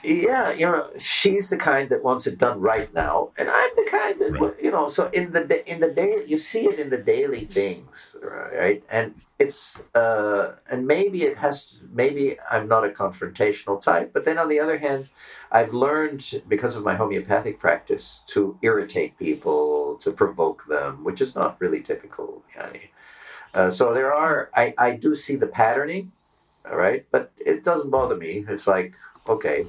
[0.04, 3.88] yeah, you know, she's the kind that wants it done right now, and I'm the
[3.90, 4.52] kind that right.
[4.62, 4.88] you know.
[4.88, 8.82] So in the in the day, you see it in the daily things, right?
[8.90, 14.38] And it's uh, and maybe it has maybe I'm not a confrontational type, but then
[14.38, 15.08] on the other hand,
[15.50, 21.34] I've learned because of my homeopathic practice to irritate people, to provoke them, which is
[21.34, 22.42] not really typical.
[23.54, 26.12] Uh, so there are I I do see the patterning,
[26.70, 28.44] all right, but it doesn't bother me.
[28.48, 28.94] It's like
[29.28, 29.66] okay,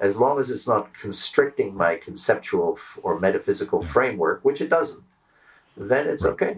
[0.00, 5.02] as long as it's not constricting my conceptual or metaphysical framework, which it doesn't,
[5.76, 6.32] then it's right.
[6.32, 6.56] okay.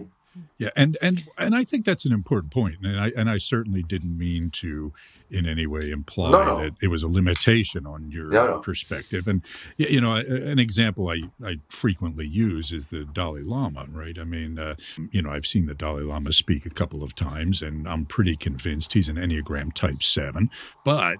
[0.57, 3.83] Yeah, and and and I think that's an important point, and I and I certainly
[3.83, 4.93] didn't mean to
[5.31, 6.61] in any way imply no, no.
[6.61, 9.27] that it was a limitation on your no, perspective.
[9.27, 9.41] And
[9.77, 14.17] you know, an example I I frequently use is the Dalai Lama, right?
[14.19, 14.75] I mean, uh,
[15.11, 18.35] you know, I've seen the Dalai Lama speak a couple of times, and I'm pretty
[18.35, 20.49] convinced he's an Enneagram Type Seven,
[20.83, 21.17] but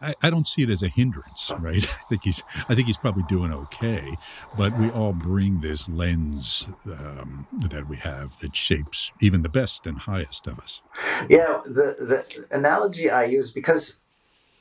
[0.00, 1.84] I, I don't see it as a hindrance, right?
[2.00, 4.16] I think he's I think he's probably doing okay,
[4.56, 9.86] but we all bring this lens um, that we have that shapes even the best
[9.86, 10.82] and highest of us.
[11.28, 13.96] Yeah, the the analogy I use because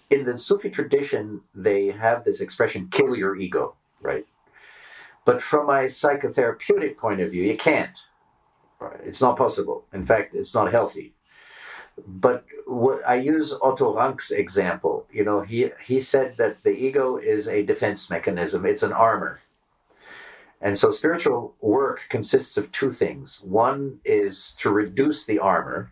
[0.09, 4.25] in the Sufi tradition they have this expression "kill your ego," right?
[5.23, 8.07] But from my psychotherapeutic point of view, you can't.
[9.03, 9.85] It's not possible.
[9.93, 11.13] In fact, it's not healthy
[12.07, 15.05] but what I use Otto Rank's example.
[15.11, 18.65] You know, he he said that the ego is a defense mechanism.
[18.65, 19.41] It's an armor.
[20.61, 23.39] And so spiritual work consists of two things.
[23.41, 25.91] One is to reduce the armor,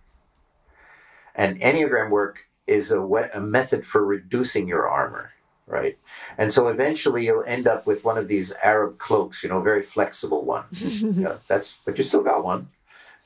[1.33, 5.31] and Enneagram work is a, a method for reducing your armor,
[5.65, 5.97] right?
[6.37, 9.81] And so eventually you'll end up with one of these Arab cloaks, you know, very
[9.81, 10.65] flexible one.
[10.71, 12.69] yeah, that's but you still got one.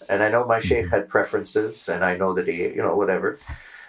[0.09, 0.95] And I know my sheikh mm-hmm.
[0.95, 3.37] had preferences, and I know that he, you know, whatever.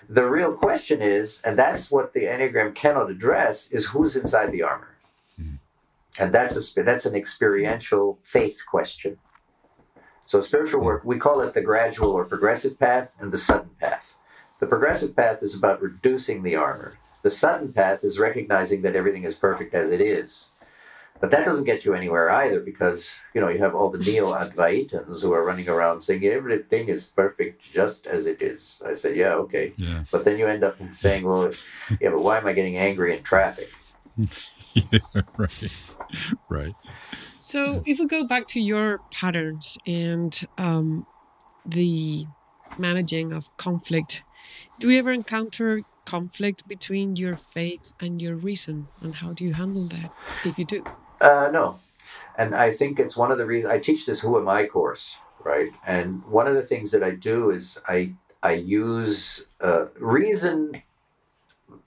[0.08, 4.62] The real question is, and that's what the Enneagram cannot address, is who's inside the
[4.62, 4.94] armor.
[5.40, 5.56] Mm-hmm.
[6.22, 9.18] And that's a that's an experiential faith question.
[10.26, 14.16] So spiritual work, we call it the gradual or progressive path and the sudden path.
[14.58, 16.94] The progressive path is about reducing the armor.
[17.22, 20.46] The sudden path is recognizing that everything is perfect as it is.
[21.20, 24.32] But that doesn't get you anywhere either because, you know, you have all the neo
[24.32, 28.82] Advaitins who are running around saying everything is perfect just as it is.
[28.84, 29.72] I said, yeah, okay.
[29.76, 30.04] Yeah.
[30.10, 31.52] But then you end up saying, well,
[32.00, 33.70] yeah, but why am I getting angry in traffic?
[34.74, 34.98] yeah,
[35.38, 35.72] right.
[36.50, 36.74] Right.
[37.38, 41.06] So if we go back to your patterns and um,
[41.64, 42.26] the
[42.78, 44.22] managing of conflict,
[44.78, 48.88] do you ever encounter conflict between your faith and your reason?
[49.00, 50.12] And how do you handle that
[50.44, 50.84] if you do?
[51.24, 51.78] Uh, no.
[52.36, 55.16] And I think it's one of the reasons I teach this Who Am I course,
[55.42, 55.70] right?
[55.86, 58.12] And one of the things that I do is I
[58.42, 60.82] I use uh, reason.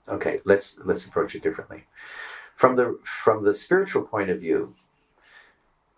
[0.08, 1.84] Okay, let's let's approach it differently.
[2.56, 4.74] From the from the spiritual point of view,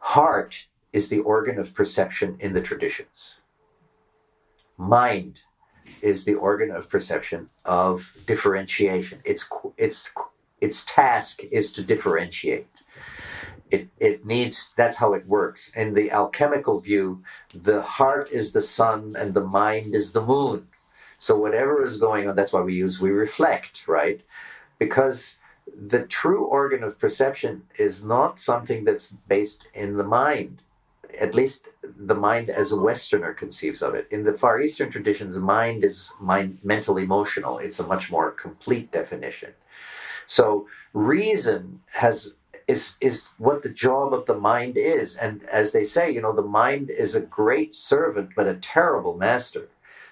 [0.00, 3.40] heart is the organ of perception in the traditions.
[4.76, 5.44] Mind
[6.02, 9.20] is the organ of perception of differentiation.
[9.24, 10.10] Its its
[10.60, 12.66] its task is to differentiate
[13.70, 15.70] it, it needs that's how it works.
[15.74, 17.22] In the alchemical view
[17.54, 20.68] the heart is the sun and the mind is the moon.
[21.18, 24.20] So whatever is going on that's why we use we reflect right?
[24.78, 25.36] Because
[25.76, 30.64] the true organ of perception is not something that's based in the mind.
[31.20, 34.06] At least the mind as a westerner conceives of it.
[34.10, 37.58] In the far eastern traditions mind is mind mental emotional.
[37.58, 39.52] It's a much more complete definition.
[40.26, 42.34] So reason has
[42.70, 45.16] is is what the job of the mind is.
[45.16, 49.16] And as they say you know the mind is a great servant but a terrible
[49.16, 49.68] master.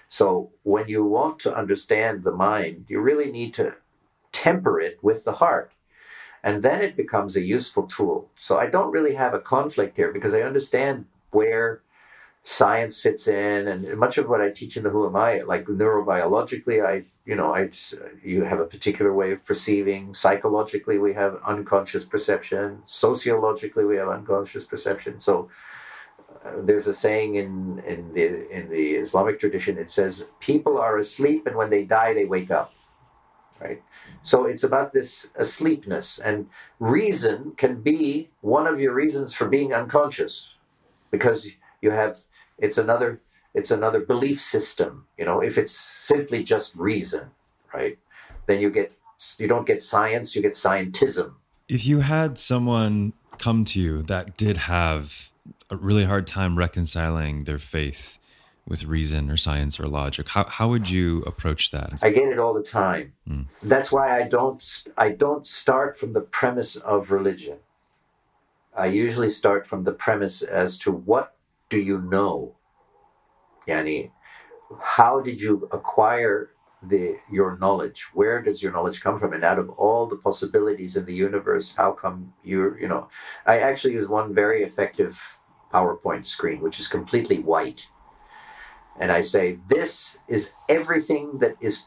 [0.07, 3.75] So when you want to understand the mind you really need to
[4.31, 5.71] temper it with the heart.
[6.43, 8.29] And then it becomes a useful tool.
[8.35, 11.81] So i don't really have a conflict here because i understand where
[12.41, 15.65] science fits in and much of what i teach in the who am i like
[15.65, 17.69] neurobiologically i you know i
[18.23, 20.13] you have a particular way of perceiving.
[20.13, 22.79] Psychologically we have unconscious perception.
[22.83, 25.19] Sociologically we have unconscious perception.
[25.19, 25.49] So
[26.45, 30.97] uh, there's a saying in in the in the islamic tradition it says people are
[30.97, 32.73] asleep and when they die they wake up.
[33.59, 33.83] Right?
[34.21, 36.47] So it's about this asleepness and
[36.79, 40.55] reason can be one of your reasons for being unconscious
[41.11, 42.17] because you have
[42.59, 43.21] it's another
[43.53, 47.31] it's another belief system you know if it's simply just reason
[47.73, 47.97] right
[48.45, 48.91] then you get
[49.37, 51.33] you don't get science you get scientism.
[51.67, 55.29] If you had someone come to you that did have
[55.69, 58.17] a really hard time reconciling their faith
[58.67, 61.99] with reason or science or logic how, how would you approach that?
[62.03, 63.13] I get it all the time.
[63.29, 63.45] Mm.
[63.61, 67.57] that's why i don't i don't start from the premise of religion.
[68.75, 71.35] I usually start from the premise as to what
[71.69, 72.55] do you know?
[73.67, 74.11] Yani,
[74.81, 76.51] how did you acquire
[76.81, 78.07] the your knowledge?
[78.13, 79.33] Where does your knowledge come from?
[79.33, 83.09] And out of all the possibilities in the universe, how come you're, you know,
[83.45, 85.39] I actually use one very effective
[85.73, 87.89] PowerPoint screen, which is completely white.
[88.99, 91.85] And I say, this is everything that is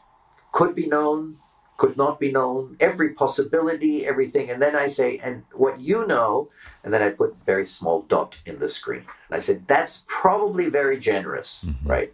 [0.51, 1.37] could be known,
[1.77, 4.49] could not be known, every possibility, everything.
[4.49, 6.49] And then I say, and what you know,
[6.83, 9.05] and then I put very small dot in the screen.
[9.27, 11.89] And I said, that's probably very generous, mm-hmm.
[11.89, 12.13] right?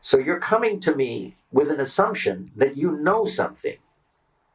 [0.00, 3.76] So you're coming to me with an assumption that you know something.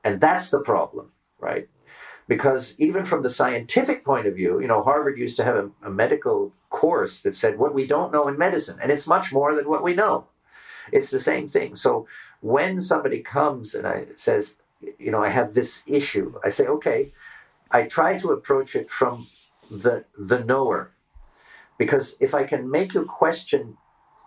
[0.04, 1.70] And that's the problem, right?
[2.28, 5.70] Because even from the scientific point of view, you know, Harvard used to have a,
[5.84, 9.54] a medical course that said what we don't know in medicine, and it's much more
[9.56, 10.28] than what we know.
[10.92, 11.76] It's the same thing.
[11.76, 12.08] So
[12.44, 14.58] when somebody comes and I says,
[15.00, 16.36] you know, I have this issue.
[16.44, 17.14] I say, okay,
[17.72, 19.28] I try to approach it from
[19.72, 20.92] the the knower,
[21.78, 23.78] because if I can make you question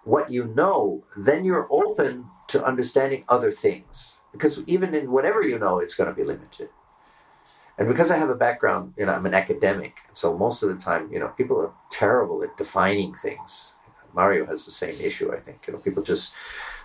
[0.05, 4.17] what you know, then you're open to understanding other things.
[4.33, 6.71] Because even in whatever you know, it's going to be limited.
[7.79, 10.77] And because I have a background, you know, I'm an academic, so most of the
[10.77, 13.76] time, you know, people are terrible at defining things.
[14.17, 15.67] Mario has the same issue, I think.
[15.67, 16.33] You know, people just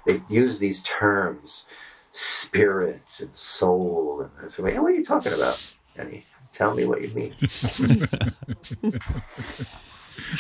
[0.05, 1.65] they use these terms,
[2.11, 5.73] spirit and soul, and I say, hey, what are you talking about?
[5.95, 6.21] And
[6.51, 7.33] tell me what you mean.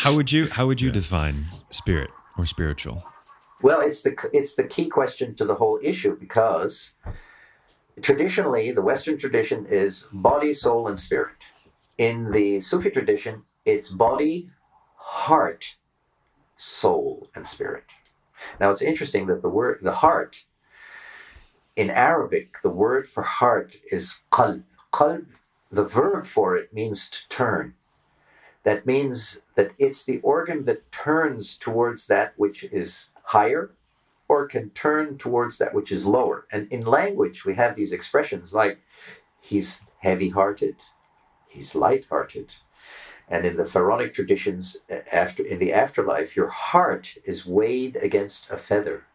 [0.03, 0.93] how would you how would you yeah.
[0.93, 3.03] define spirit or spiritual?
[3.61, 6.91] Well, it's the it's the key question to the whole issue because
[8.01, 11.35] traditionally the Western tradition is body, soul, and spirit.
[11.97, 14.49] In the Sufi tradition, it's body,
[14.95, 15.77] heart,
[16.61, 17.85] soul, and spirit.
[18.59, 20.45] Now it's interesting that the word the heart
[21.75, 24.63] in Arabic, the word for heart is qalb.
[24.93, 25.25] Qalb,
[25.71, 27.73] the verb for it means to turn.
[28.63, 33.71] That means that it's the organ that turns towards that which is higher
[34.27, 36.45] or can turn towards that which is lower.
[36.51, 38.79] And in language, we have these expressions like
[39.39, 40.75] he's heavy hearted,
[41.47, 42.53] he's light hearted.
[43.31, 44.77] And in the pharaonic traditions,
[45.11, 49.05] after in the afterlife, your heart is weighed against a feather.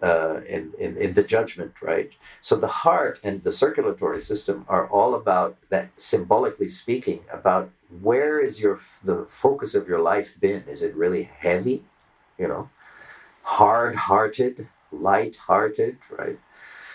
[0.00, 2.12] Uh, in, in, in the judgment, right?
[2.40, 8.38] So the heart and the circulatory system are all about that, symbolically speaking, about where
[8.38, 10.62] is your the focus of your life been?
[10.68, 11.82] Is it really heavy,
[12.38, 12.70] you know,
[13.42, 16.38] hard-hearted, light-hearted, right?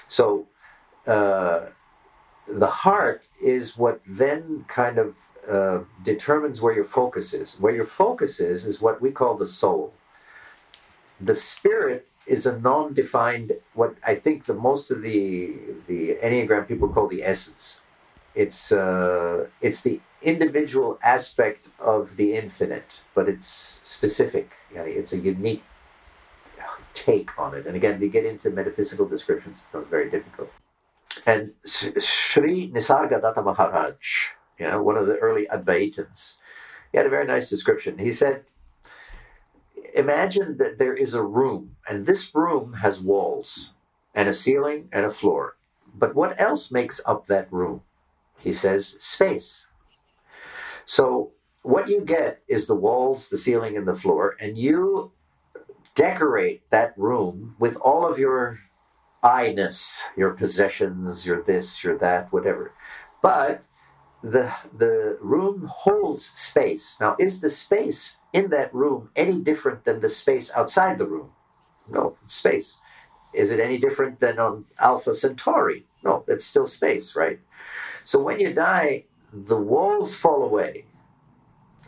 [0.07, 0.47] So
[1.05, 1.65] uh,
[2.47, 5.17] the heart is what then kind of
[5.49, 7.55] uh, determines where your focus is.
[7.59, 9.93] Where your focus is is what we call the soul.
[11.19, 15.53] The spirit is a non-defined what I think the most of the
[15.87, 17.79] the Enneagram people call the essence.
[18.35, 24.51] It's uh, it's the individual aspect of the infinite, but it's specific.
[24.73, 25.63] it's a unique
[26.93, 27.65] take on it.
[27.65, 30.49] And again, to get into metaphysical descriptions becomes very difficult.
[31.25, 36.35] And Sri Nisargadatta Maharaj, you know, one of the early Advaitins,
[36.91, 37.97] he had a very nice description.
[37.97, 38.45] He said,
[39.95, 43.71] Imagine that there is a room, and this room has walls,
[44.13, 45.55] and a ceiling, and a floor.
[45.93, 47.81] But what else makes up that room?
[48.39, 49.65] He says, space.
[50.85, 55.13] So what you get is the walls, the ceiling, and the floor, and you
[55.95, 58.59] decorate that room with all of your
[59.23, 62.73] I-ness, your possessions, your this, your that, whatever.
[63.21, 63.65] But
[64.23, 66.97] the the room holds space.
[67.01, 71.31] Now, is the space in that room any different than the space outside the room?
[71.89, 72.79] No, space.
[73.33, 75.85] Is it any different than on Alpha Centauri?
[76.03, 77.39] No, it's still space, right?
[78.05, 80.85] So when you die, the walls fall away,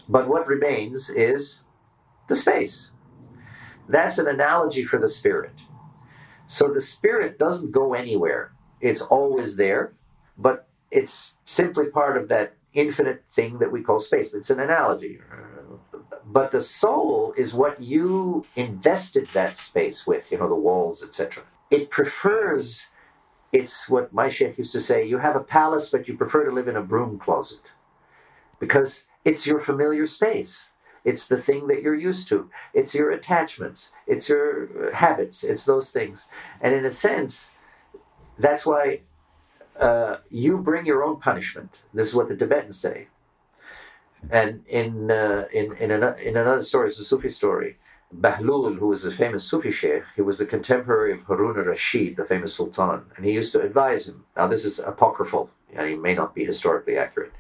[0.10, 1.62] but what remains is
[2.28, 2.92] the space.
[3.90, 5.64] That's an analogy for the spirit.
[6.48, 8.54] So the spirit doesn't go anywhere.
[8.82, 9.94] It's always there,
[10.38, 14.34] but it's simply part of that infinite thing that we call space.
[14.34, 15.20] It's an analogy.
[16.26, 21.44] But the soul is what you invested that space with, you know, the walls, etc.
[21.72, 22.88] It prefers,
[23.52, 26.52] it's what my sheikh used to say, you have a palace, but you prefer to
[26.52, 27.74] live in a broom closet
[28.60, 30.68] because it's your familiar space.
[31.06, 32.50] It's the thing that you're used to.
[32.74, 33.92] It's your attachments.
[34.08, 35.44] It's your habits.
[35.44, 36.28] It's those things.
[36.60, 37.52] And in a sense,
[38.38, 39.02] that's why
[39.80, 41.82] uh, you bring your own punishment.
[41.94, 43.08] This is what the Tibetans say.
[44.30, 47.78] And in uh, in in, an, in another story, it's a Sufi story.
[48.14, 52.24] Bahlul, who was a famous Sufi sheikh, he was the contemporary of Harun al-Rashid, the
[52.24, 54.24] famous sultan, and he used to advise him.
[54.38, 57.34] Now, this is apocryphal, and he may not be historically accurate.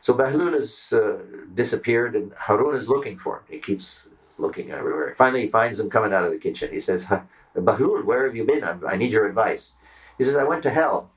[0.00, 1.18] So Bahlul has uh,
[1.52, 3.42] disappeared, and Harun is looking for him.
[3.50, 4.06] He keeps
[4.38, 5.14] looking everywhere.
[5.14, 6.72] Finally, he finds him coming out of the kitchen.
[6.72, 7.06] He says,
[7.54, 8.64] Bahlul, where have you been?
[8.64, 9.74] I, I need your advice.
[10.16, 11.10] He says, I went to hell.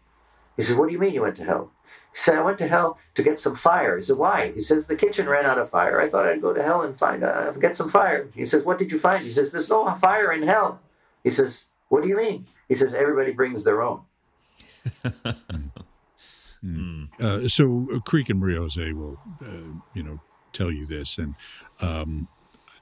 [0.55, 1.71] He says, What do you mean you went to hell?
[2.11, 3.97] He said, I went to hell to get some fire.
[3.97, 4.51] He said, Why?
[4.51, 5.99] He says, The kitchen ran out of fire.
[5.99, 8.29] I thought I'd go to hell and find uh, get some fire.
[8.35, 9.23] He says, What did you find?
[9.23, 10.81] He says, There's no fire in hell.
[11.23, 12.47] He says, What do you mean?
[12.67, 14.01] He says, Everybody brings their own.
[16.63, 17.19] Mm.
[17.19, 20.19] Uh, so uh, Creek and Riose will, uh, you know,
[20.53, 21.35] tell you this, and
[21.81, 22.27] um,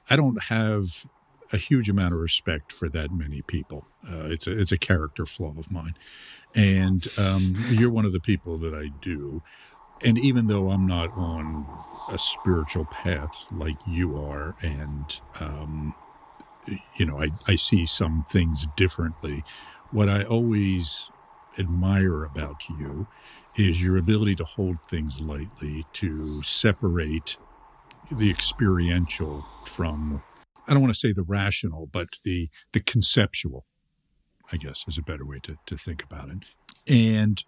[0.08, 1.04] I don't have
[1.52, 3.86] a huge amount of respect for that many people.
[4.08, 5.94] Uh, it's a it's a character flaw of mine,
[6.54, 9.42] and um, you're one of the people that I do.
[10.04, 11.64] And even though I'm not on
[12.10, 15.94] a spiritual path like you are, and um,
[16.96, 19.44] you know, I, I see some things differently.
[19.90, 21.06] What I always
[21.58, 23.06] admire about you
[23.56, 27.36] is your ability to hold things lightly, to separate
[28.10, 30.22] the experiential from
[30.68, 33.64] I don't want to say the rational, but the the conceptual,
[34.52, 36.38] I guess is a better way to, to think about it.
[36.86, 37.44] And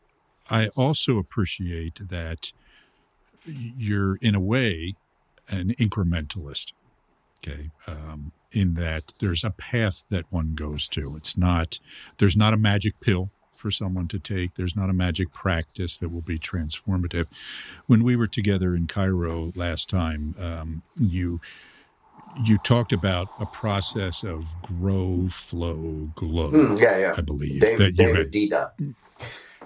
[0.50, 2.52] I also appreciate that
[3.46, 4.94] you're in a way
[5.48, 6.72] an incrementalist.
[7.46, 7.70] Okay.
[7.86, 11.16] Um, in that there's a path that one goes to.
[11.16, 11.80] It's not,
[12.18, 13.30] there's not a magic pill
[13.64, 14.56] for someone to take.
[14.56, 17.30] There's not a magic practice that will be transformative.
[17.86, 21.40] When we were together in Cairo last time, um, you
[22.44, 26.50] you talked about a process of grow, flow, glow.
[26.50, 27.14] Mm, yeah, yeah.
[27.16, 28.94] I believe David, that you David Deida.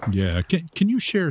[0.09, 1.29] Yeah, can can you share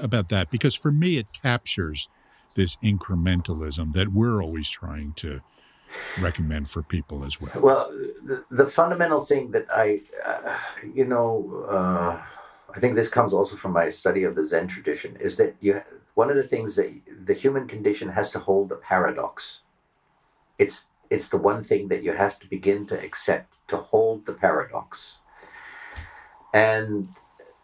[0.00, 0.50] about that?
[0.50, 2.08] Because for me, it captures
[2.56, 5.42] this incrementalism that we're always trying to
[6.20, 7.52] recommend for people as well?
[7.60, 7.92] Well,
[8.24, 10.58] the, the fundamental thing that I, uh,
[10.94, 12.20] you know, uh,
[12.74, 15.80] I think this comes also from my study of the Zen tradition is that you
[16.14, 19.60] one of the things that the human condition has to hold a paradox.
[20.58, 24.32] It's it's the one thing that you have to begin to accept to hold the
[24.32, 25.18] paradox.
[26.54, 27.08] And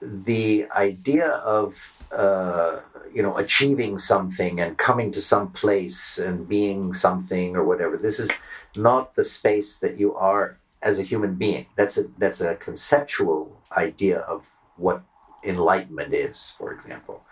[0.01, 2.80] the idea of uh,
[3.12, 8.18] you know achieving something and coming to some place and being something or whatever this
[8.18, 8.30] is
[8.76, 11.66] not the space that you are as a human being.
[11.76, 15.03] That's a that's a conceptual idea of what
[15.44, 17.22] enlightenment is for example.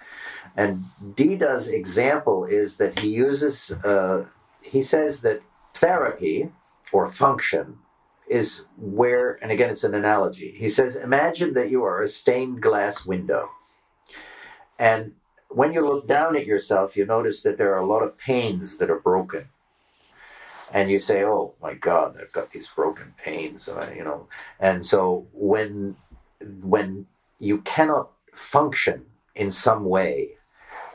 [0.57, 0.85] And
[1.15, 4.25] Deida's example is that he uses uh,
[4.63, 5.43] he says that
[5.75, 6.51] therapy
[6.93, 7.79] or function
[8.29, 12.63] is where and again it's an analogy he says imagine that you are a stained
[12.63, 13.51] glass window
[14.79, 15.13] and
[15.49, 18.79] when you look down at yourself, you notice that there are a lot of panes
[18.79, 19.49] that are broken.
[20.73, 24.29] And you say, "Oh my God, I've got these broken panes," you know.
[24.59, 25.97] And so when
[26.63, 27.07] when
[27.39, 29.07] you cannot function
[29.37, 30.39] in some way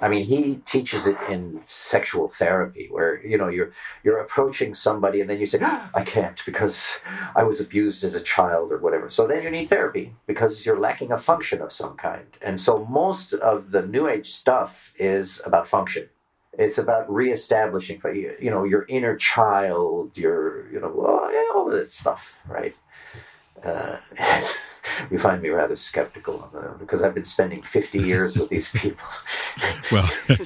[0.02, 3.72] I mean, he teaches it in sexual therapy, where you know you're
[4.04, 6.98] you're approaching somebody, and then you say, oh, "I can't because
[7.36, 10.80] I was abused as a child or whatever." So then you need therapy because you're
[10.80, 12.26] lacking a function of some kind.
[12.42, 16.10] And so most of the New Age stuff is about function.
[16.54, 18.02] It's about reestablishing,
[18.42, 20.92] you know, your inner child, your you know,
[21.56, 22.76] all of that stuff, right?
[23.64, 23.98] Uh,
[25.12, 29.08] you find me rather skeptical because I've been spending 50 years with these people.
[29.92, 30.10] well,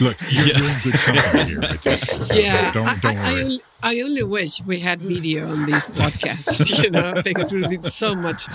[0.00, 0.74] look, you're, yeah.
[0.74, 1.96] in good company here.
[2.22, 5.86] So yeah, don't, don't I, I, only, I, only, wish we had video on these
[5.86, 8.46] podcasts, you know, because it would be so much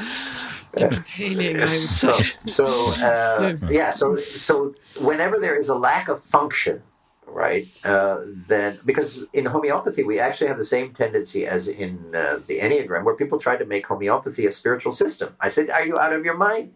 [0.75, 1.65] entertaining.
[1.67, 2.67] so, so
[3.03, 6.81] uh, yeah, so so whenever there is a lack of function
[7.27, 7.67] right?
[7.83, 12.59] Uh, then because in homeopathy we actually have the same tendency as in uh, the
[12.59, 15.35] enneagram, where people try to make homeopathy a spiritual system.
[15.39, 16.73] I said, "Are you out of your mind?"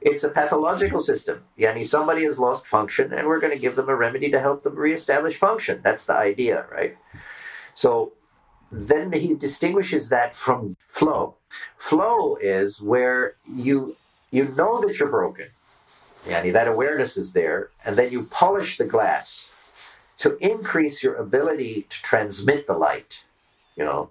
[0.00, 1.42] It's a pathological system.
[1.58, 4.62] Yani somebody has lost function, and we're going to give them a remedy to help
[4.62, 5.80] them reestablish function.
[5.82, 6.96] That's the idea, right?
[7.74, 8.12] So
[8.72, 11.34] then he distinguishes that from flow.
[11.76, 13.96] Flow is where you
[14.30, 15.48] you know that you're broken.
[16.26, 19.50] Yani that awareness is there, and then you polish the glass
[20.20, 23.24] to increase your ability to transmit the light,
[23.76, 24.10] you know.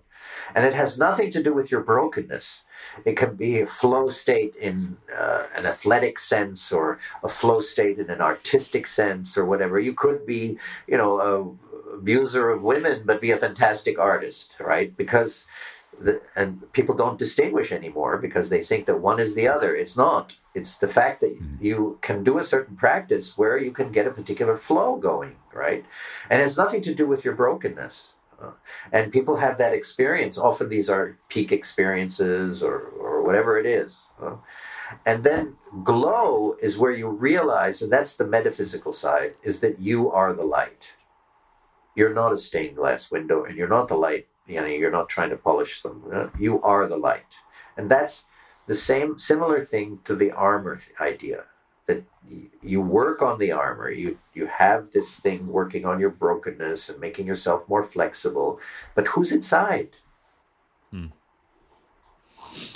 [0.56, 2.64] And it has nothing to do with your brokenness.
[3.06, 8.00] It can be a flow state in uh, an athletic sense or a flow state
[8.00, 9.80] in an artistic sense or whatever.
[9.80, 10.58] You could be,
[10.88, 14.96] you know, a abuser of women, but be a fantastic artist, right?
[14.98, 15.46] Because
[16.00, 19.76] the, and people don't distinguish anymore because they think that one is the other.
[19.76, 20.36] It's not.
[20.56, 21.56] It's the fact that hmm.
[21.60, 25.86] you can do a certain practice where you can get a particular flow going, right?
[26.30, 28.14] And it's nothing to do with your brokenness.
[28.42, 28.52] Uh,
[28.92, 30.38] and people have that experience.
[30.38, 34.08] Often these are peak experiences or, or whatever it is.
[34.22, 34.38] Uh,
[35.06, 40.10] and then glow is where you realize, and that's the metaphysical side, is that you
[40.10, 40.94] are the light.
[41.96, 45.08] You're not a stained glass window, and you're not the light you know you're not
[45.08, 47.36] trying to polish them uh, you are the light
[47.78, 48.26] and that's
[48.70, 51.46] the same similar thing to the armor idea
[51.88, 52.04] that
[52.62, 57.00] you work on the armor you you have this thing working on your brokenness and
[57.00, 58.60] making yourself more flexible
[58.94, 59.90] but who's inside?
[60.92, 61.08] Hmm.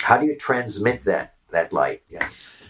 [0.00, 2.02] how do you transmit that that light?
[2.10, 2.28] Yeah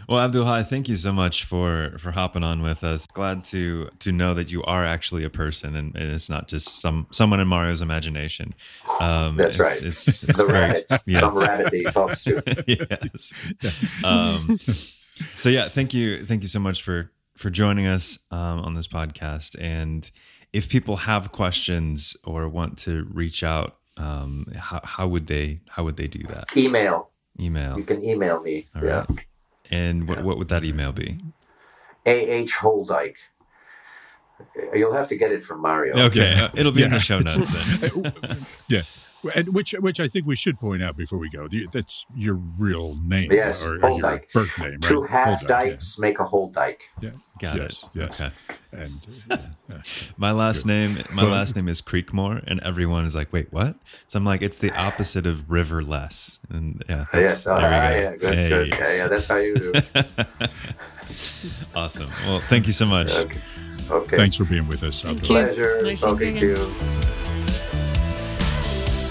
[0.09, 3.07] well, Abdul Hayy, thank you so much for for hopping on with us.
[3.07, 6.80] Glad to to know that you are actually a person, and, and it's not just
[6.80, 8.55] some someone in Mario's imagination.
[9.00, 9.82] Um, That's it's, right.
[9.82, 12.42] It's, it's the very, rabbit, yeah, some rabbit that he talks to.
[12.66, 13.32] yes.
[14.05, 14.59] Um,
[15.36, 18.88] so yeah, thank you, thank you so much for for joining us um, on this
[18.88, 19.57] podcast.
[19.61, 20.11] And
[20.52, 25.84] if people have questions or want to reach out, um, how, how would they how
[25.84, 26.57] would they do that?
[26.57, 27.11] Email.
[27.40, 27.76] Email.
[27.76, 28.64] You can email me.
[28.76, 29.05] All yeah.
[29.09, 29.26] Right.
[29.70, 31.20] And what, what would that email be?
[32.06, 32.52] A.H.
[32.54, 33.16] Holdijk.
[34.74, 35.96] You'll have to get it from Mario.
[36.06, 36.44] Okay, Yeah.
[36.44, 38.46] uh, it'll be in the show notes then.
[38.68, 38.82] yeah.
[39.34, 41.48] And which, which I think we should point out before we go.
[41.72, 44.82] That's your real name, Yes, or, or your birth name, right?
[44.82, 45.48] Two half Holdijk, yeah.
[45.48, 46.90] dikes make a whole dike.
[47.00, 47.10] Yeah.
[47.40, 47.88] Got yes, it.
[47.98, 48.20] Yes.
[48.20, 48.32] Okay.
[48.72, 49.00] And
[49.30, 49.36] uh,
[49.68, 49.82] yeah.
[50.16, 53.76] My last name, my Well- last name is Creekmore, and everyone is like, "Wait, what?"
[54.08, 58.02] So I'm like, "It's the opposite of riverless." And yeah, that's, Yes, oh, there we
[58.02, 58.10] go.
[58.10, 58.48] yeah, good, Hey.
[58.48, 58.68] good.
[58.70, 59.72] Yeah, yeah, that's how you do.
[59.74, 60.16] it.
[61.74, 62.08] Awesome.
[62.26, 63.12] Well, thank you so much.
[63.14, 63.38] Okay.
[63.90, 64.16] okay.
[64.16, 65.02] thanks for being with us.
[65.02, 65.26] Thank you.
[65.26, 66.64] Pleasure Nice talking to again.
[66.66, 67.23] you.